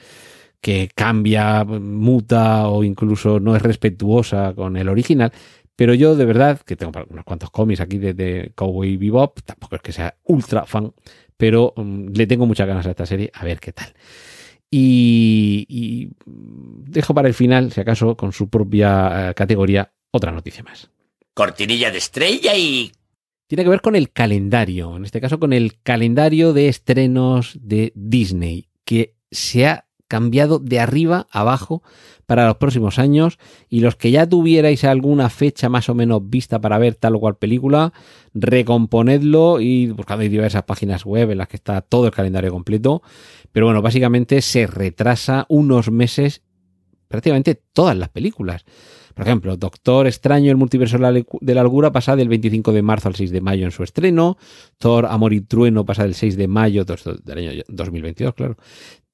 que 0.64 0.90
cambia, 0.96 1.66
muta 1.66 2.70
o 2.70 2.86
incluso 2.86 3.38
no 3.42 3.54
es 3.54 3.62
respetuosa 3.62 4.54
con 4.56 4.78
el 4.78 4.88
original. 4.88 5.34
Pero 5.76 5.94
yo 5.94 6.16
de 6.16 6.24
verdad, 6.24 6.62
que 6.62 6.78
tengo 6.78 6.94
unos 7.10 7.26
cuantos 7.26 7.52
cómics 7.52 7.82
aquí 7.82 7.98
de, 7.98 8.14
de 8.14 8.54
Cowboy 8.56 8.96
Bebop, 8.96 9.42
tampoco 9.42 9.76
es 9.76 9.82
que 9.82 9.92
sea 9.92 10.16
ultra 10.24 10.66
fan, 10.66 10.94
pero 11.36 11.74
um, 11.76 12.08
le 12.14 12.28
tengo 12.28 12.46
muchas 12.46 12.66
ganas 12.66 12.88
a 12.88 12.92
esta 12.92 13.06
serie, 13.06 13.30
a 13.34 13.44
ver 13.44 13.60
qué 13.60 13.74
tal. 13.74 13.94
Y, 14.72 15.66
y 15.68 16.10
dejo 16.26 17.14
para 17.14 17.28
el 17.28 17.34
final, 17.34 17.74
si 17.74 17.82
acaso, 17.82 18.16
con 18.16 18.32
su 18.32 18.48
propia 18.50 19.32
uh, 19.32 19.34
categoría, 19.34 19.92
otra 20.12 20.32
noticia 20.32 20.64
más. 20.64 20.90
Cortinilla 21.34 21.92
de 21.92 21.98
estrella 21.98 22.56
y 22.56 22.94
tiene 23.48 23.66
que 23.66 23.70
ver 23.70 23.82
con 23.82 23.98
el 23.98 24.12
calendario, 24.12 24.96
en 24.96 25.04
este 25.04 25.20
caso 25.20 25.42
con 25.42 25.52
el 25.52 25.82
calendario 25.82 26.54
de 26.54 26.70
estrenos 26.70 27.60
de 27.62 27.92
Disney, 27.96 28.70
que 28.86 29.18
se 29.30 29.68
ha 29.68 29.88
cambiado 30.08 30.60
de 30.60 30.80
arriba 30.80 31.28
abajo 31.32 31.84
para 32.26 32.46
los 32.48 32.58
próximos 32.58 33.00
años 33.00 33.40
y 33.70 33.80
los 33.80 33.96
que 33.96 34.12
ya 34.12 34.28
tuvierais 34.28 34.84
alguna 34.84 35.30
fecha 35.30 35.70
más 35.70 35.90
o 35.90 35.96
menos 35.96 36.22
vista 36.30 36.60
para 36.60 36.78
ver 36.78 36.96
tal 36.96 37.16
o 37.16 37.20
cual 37.20 37.38
película, 37.38 37.94
recomponedlo 38.34 39.60
y 39.60 39.88
buscando 39.88 40.24
diversas 40.24 40.64
páginas 40.64 41.06
web 41.06 41.32
en 41.32 41.38
las 41.40 41.48
que 41.48 41.58
está 41.58 41.82
todo 41.82 42.06
el 42.06 42.12
calendario 42.12 42.52
completo. 42.52 43.02
Pero 43.52 43.66
bueno, 43.66 43.82
básicamente 43.82 44.42
se 44.42 44.68
retrasa 44.68 45.46
unos 45.50 45.92
meses 45.92 46.42
prácticamente 47.08 47.62
todas 47.74 47.96
las 47.96 48.10
películas. 48.10 48.66
Por 49.14 49.28
ejemplo, 49.28 49.56
Doctor 49.58 50.08
Extraño, 50.08 50.50
el 50.50 50.58
multiverso 50.58 50.98
de 50.98 51.54
la 51.54 51.62
algura 51.62 51.92
pasa 51.92 52.16
del 52.16 52.30
25 52.30 52.72
de 52.72 52.82
marzo 52.82 53.10
al 53.10 53.16
6 53.16 53.30
de 53.30 53.42
mayo 53.42 53.66
en 53.66 53.72
su 53.72 53.84
estreno. 53.84 54.38
Thor, 54.80 55.06
Amor 55.06 55.34
y 55.34 55.42
Trueno 55.42 55.86
pasa 55.86 56.04
del 56.04 56.16
6 56.16 56.36
de 56.36 56.48
mayo 56.48 56.84
del 56.86 57.38
año 57.38 57.64
2022, 57.68 58.34
claro, 58.34 58.58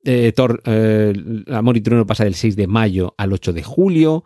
eh, 0.03 0.31
Thor, 0.33 0.61
eh, 0.65 1.13
Amor 1.51 1.77
y 1.77 1.81
pasa 1.81 2.23
del 2.23 2.35
6 2.35 2.55
de 2.55 2.67
mayo 2.67 3.13
al 3.17 3.33
8 3.33 3.53
de 3.53 3.63
julio. 3.63 4.23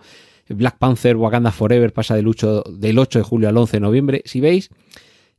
Black 0.50 0.78
Panther 0.78 1.16
Wakanda 1.16 1.52
Forever 1.52 1.94
pasa 1.94 2.16
del 2.16 2.28
8, 2.28 2.64
del 2.78 3.00
8 3.00 3.20
de 3.20 3.24
julio 3.24 3.50
al 3.50 3.58
11 3.58 3.78
de 3.78 3.82
noviembre. 3.82 4.22
Si 4.26 4.42
veis, 4.42 4.70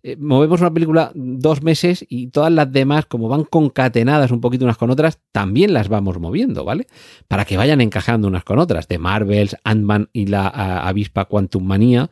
eh, 0.02 0.16
movemos 0.18 0.60
una 0.60 0.72
película 0.72 1.12
dos 1.14 1.62
meses 1.62 2.04
y 2.08 2.28
todas 2.28 2.52
las 2.52 2.72
demás, 2.72 3.06
como 3.06 3.28
van 3.28 3.44
concatenadas 3.44 4.30
un 4.30 4.40
poquito 4.40 4.64
unas 4.64 4.76
con 4.76 4.90
otras, 4.90 5.20
también 5.30 5.72
las 5.72 5.88
vamos 5.88 6.18
moviendo, 6.18 6.64
¿vale? 6.64 6.86
Para 7.28 7.44
que 7.44 7.56
vayan 7.56 7.80
encajando 7.80 8.28
unas 8.28 8.44
con 8.44 8.58
otras. 8.58 8.88
De 8.88 8.98
Marvels, 8.98 9.56
Ant-Man 9.64 10.08
y 10.12 10.26
la 10.26 10.48
avispa 10.48 11.26
Quantum 11.26 11.64
Manía, 11.64 12.10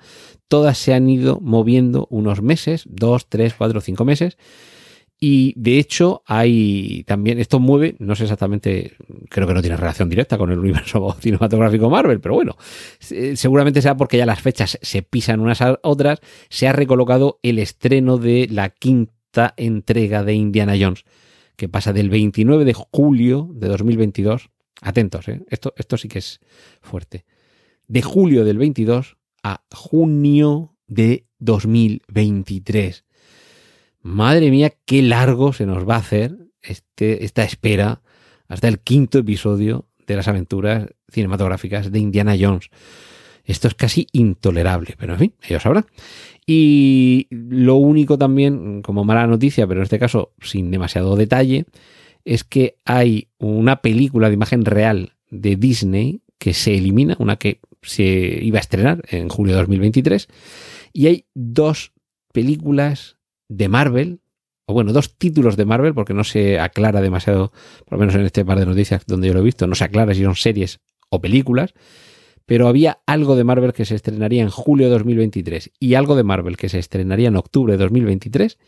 todas 0.48 0.78
se 0.78 0.94
han 0.94 1.08
ido 1.08 1.40
moviendo 1.40 2.06
unos 2.10 2.40
meses, 2.40 2.84
dos, 2.88 3.28
tres, 3.28 3.54
cuatro, 3.54 3.80
cinco 3.80 4.04
meses 4.04 4.36
Y 5.24 5.54
de 5.56 5.78
hecho, 5.78 6.24
hay 6.26 7.04
también, 7.06 7.38
esto 7.38 7.60
mueve, 7.60 7.94
no 8.00 8.16
sé 8.16 8.24
exactamente, 8.24 8.96
creo 9.28 9.46
que 9.46 9.54
no 9.54 9.60
tiene 9.60 9.76
relación 9.76 10.08
directa 10.08 10.36
con 10.36 10.50
el 10.50 10.58
universo 10.58 11.14
cinematográfico 11.20 11.88
Marvel, 11.88 12.18
pero 12.18 12.34
bueno, 12.34 12.56
seguramente 12.98 13.80
sea 13.82 13.96
porque 13.96 14.16
ya 14.16 14.26
las 14.26 14.42
fechas 14.42 14.80
se 14.82 15.02
pisan 15.02 15.38
unas 15.38 15.62
a 15.62 15.78
otras, 15.84 16.18
se 16.48 16.66
ha 16.66 16.72
recolocado 16.72 17.38
el 17.44 17.60
estreno 17.60 18.18
de 18.18 18.48
la 18.50 18.70
quinta 18.70 19.54
entrega 19.56 20.24
de 20.24 20.34
Indiana 20.34 20.74
Jones, 20.76 21.04
que 21.54 21.68
pasa 21.68 21.92
del 21.92 22.10
29 22.10 22.64
de 22.64 22.74
julio 22.74 23.48
de 23.54 23.68
2022. 23.68 24.50
Atentos, 24.80 25.28
¿eh? 25.28 25.44
esto, 25.50 25.72
esto 25.76 25.98
sí 25.98 26.08
que 26.08 26.18
es 26.18 26.40
fuerte. 26.80 27.26
De 27.86 28.02
julio 28.02 28.44
del 28.44 28.58
22 28.58 29.18
a 29.44 29.62
junio 29.70 30.74
de 30.88 31.26
2023. 31.38 33.04
Madre 34.02 34.50
mía, 34.50 34.72
qué 34.84 35.00
largo 35.00 35.52
se 35.52 35.64
nos 35.64 35.88
va 35.88 35.94
a 35.94 36.00
hacer 36.00 36.36
este, 36.60 37.24
esta 37.24 37.44
espera 37.44 38.02
hasta 38.48 38.68
el 38.68 38.80
quinto 38.80 39.18
episodio 39.18 39.86
de 40.06 40.16
las 40.16 40.28
aventuras 40.28 40.88
cinematográficas 41.08 41.92
de 41.92 41.98
Indiana 42.00 42.36
Jones. 42.38 42.68
Esto 43.44 43.68
es 43.68 43.74
casi 43.74 44.06
intolerable, 44.12 44.94
pero 44.98 45.14
en 45.14 45.18
fin, 45.18 45.34
ellos 45.42 45.62
sabrán. 45.62 45.86
Y 46.46 47.28
lo 47.30 47.76
único 47.76 48.18
también, 48.18 48.82
como 48.82 49.04
mala 49.04 49.26
noticia, 49.26 49.66
pero 49.66 49.80
en 49.80 49.84
este 49.84 49.98
caso 49.98 50.32
sin 50.40 50.70
demasiado 50.70 51.16
detalle, 51.16 51.66
es 52.24 52.44
que 52.44 52.76
hay 52.84 53.28
una 53.38 53.82
película 53.82 54.28
de 54.28 54.34
imagen 54.34 54.64
real 54.64 55.12
de 55.30 55.56
Disney 55.56 56.22
que 56.38 56.54
se 56.54 56.74
elimina, 56.76 57.16
una 57.18 57.36
que 57.36 57.60
se 57.82 58.40
iba 58.42 58.58
a 58.58 58.60
estrenar 58.60 59.02
en 59.08 59.28
julio 59.28 59.54
de 59.54 59.60
2023, 59.60 60.28
y 60.92 61.06
hay 61.06 61.26
dos 61.34 61.92
películas 62.32 63.16
de 63.56 63.68
Marvel, 63.68 64.20
o 64.66 64.74
bueno, 64.74 64.92
dos 64.92 65.16
títulos 65.16 65.56
de 65.56 65.64
Marvel, 65.64 65.94
porque 65.94 66.14
no 66.14 66.24
se 66.24 66.58
aclara 66.58 67.00
demasiado, 67.00 67.52
por 67.84 67.92
lo 67.92 67.98
menos 67.98 68.14
en 68.14 68.22
este 68.22 68.44
par 68.44 68.58
de 68.58 68.66
noticias 68.66 69.04
donde 69.06 69.28
yo 69.28 69.34
lo 69.34 69.40
he 69.40 69.44
visto, 69.44 69.66
no 69.66 69.74
se 69.74 69.84
aclara 69.84 70.14
si 70.14 70.22
son 70.22 70.36
series 70.36 70.80
o 71.10 71.20
películas, 71.20 71.74
pero 72.46 72.68
había 72.68 73.00
algo 73.06 73.36
de 73.36 73.44
Marvel 73.44 73.72
que 73.72 73.84
se 73.84 73.94
estrenaría 73.94 74.42
en 74.42 74.50
julio 74.50 74.86
de 74.86 74.92
2023 74.92 75.72
y 75.78 75.94
algo 75.94 76.16
de 76.16 76.24
Marvel 76.24 76.56
que 76.56 76.68
se 76.68 76.78
estrenaría 76.78 77.28
en 77.28 77.36
octubre 77.36 77.72
de 77.72 77.78
2023 77.78 78.58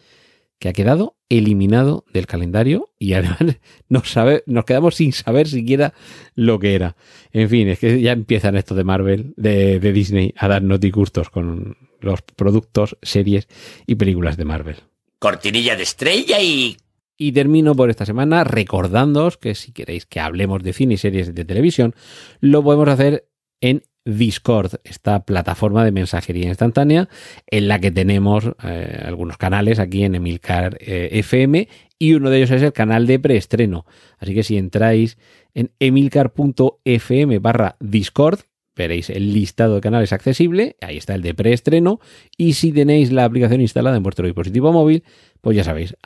que 0.59 0.69
ha 0.69 0.73
quedado 0.73 1.17
eliminado 1.29 2.05
del 2.13 2.27
calendario 2.27 2.93
y 2.99 3.15
además 3.15 3.39
no 3.89 4.05
sabe, 4.05 4.45
nos 4.47 4.65
quedamos 4.65 4.95
sin 4.97 5.13
saber 5.13 5.49
siquiera 5.49 5.95
lo 6.35 6.59
que 6.59 6.75
era. 6.75 6.97
En 7.33 7.49
fin, 7.49 7.69
es 7.69 7.79
que 7.79 8.01
ya 8.01 8.13
empiezan 8.13 8.57
estos 8.57 8.77
de 8.77 8.85
Marvel, 8.85 9.35
de, 9.37 9.81
de 9.81 9.93
Disney, 9.93 10.35
a 10.37 10.49
dar 10.49 10.63
noticustos 10.63 11.31
con 11.31 11.77
los 12.01 12.23
productos, 12.23 12.97
series 13.03 13.49
y 13.87 13.95
películas 13.95 14.37
de 14.37 14.45
Marvel. 14.45 14.77
Cortinilla 15.19 15.77
de 15.77 15.83
estrella 15.83 16.41
y... 16.41 16.77
Y 17.17 17.31
termino 17.31 17.77
por 17.77 17.91
esta 17.91 18.05
semana 18.05 18.43
recordándoos 18.43 19.37
que 19.37 19.55
si 19.55 19.73
queréis 19.73 20.05
que 20.05 20.19
hablemos 20.19 20.63
de 20.65 20.73
cine 20.73 20.95
y 20.95 20.97
series 20.97 21.33
de 21.33 21.45
televisión, 21.45 21.95
lo 22.41 22.63
podemos 22.65 22.89
hacer 22.89 23.29
en 23.61 23.85
Discord, 24.05 24.75
esta 24.85 25.25
plataforma 25.25 25.85
de 25.85 25.93
mensajería 25.93 26.49
instantánea 26.49 27.09
en 27.47 27.69
la 27.69 27.79
que 27.79 27.91
tenemos 27.91 28.45
eh, 28.63 29.03
algunos 29.05 29.39
canales 29.39 29.79
aquí 29.79 30.05
en 30.05 30.15
Emilcar 30.15 30.77
eh, 30.81 31.09
FM 31.13 31.69
y 31.99 32.13
uno 32.13 32.29
de 32.29 32.37
ellos 32.39 32.51
es 32.51 32.63
el 32.63 32.73
canal 32.75 33.07
de 33.07 33.19
preestreno. 33.19 33.87
Así 34.19 34.35
que 34.35 34.43
si 34.43 34.59
entráis 34.59 35.17
en 35.55 35.71
emilcar.fm 35.79 37.39
barra 37.39 37.77
Discord, 37.81 38.41
veréis 38.77 39.11
el 39.11 39.33
listado 39.33 39.77
de 39.77 39.81
canales 39.81 40.13
accesible, 40.13 40.77
ahí 40.81 40.97
está 40.97 41.15
el 41.15 41.23
de 41.23 41.35
preestreno, 41.35 42.01
y 42.37 42.55
si 42.55 42.73
tenéis 42.73 43.13
la 43.13 43.25
aplicación 43.25 43.61
instalada 43.61 43.97
en 43.97 44.03
vuestro 44.03 44.27
dispositivo 44.27 44.73
móvil, 44.73 45.05
pues 45.41 45.57
ya 45.57 45.65
sabéis, 45.65 45.97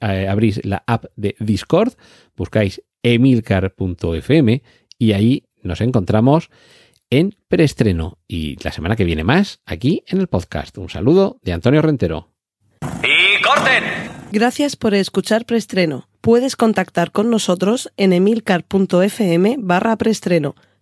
eh, 0.00 0.28
abrís 0.28 0.64
la 0.64 0.82
app 0.86 1.06
de 1.16 1.36
Discord, 1.38 1.94
buscáis 2.36 2.82
emilcar.fm 3.02 4.62
y 4.98 5.12
ahí 5.12 5.44
nos 5.62 5.80
encontramos 5.80 6.50
en 7.10 7.36
preestreno. 7.48 8.18
Y 8.26 8.56
la 8.62 8.72
semana 8.72 8.96
que 8.96 9.04
viene 9.04 9.24
más, 9.24 9.60
aquí 9.66 10.02
en 10.08 10.18
el 10.18 10.26
podcast. 10.26 10.76
Un 10.78 10.88
saludo 10.88 11.38
de 11.42 11.52
Antonio 11.52 11.82
Rentero. 11.82 12.30
¡Y 13.02 13.42
corten! 13.42 13.84
Gracias 14.32 14.76
por 14.76 14.94
escuchar 14.94 15.44
preestreno. 15.46 16.08
Puedes 16.20 16.56
contactar 16.56 17.12
con 17.12 17.30
nosotros 17.30 17.92
en 17.96 18.12
emilcar.fm 18.12 19.56
barra 19.58 19.96
preestreno 19.96 20.56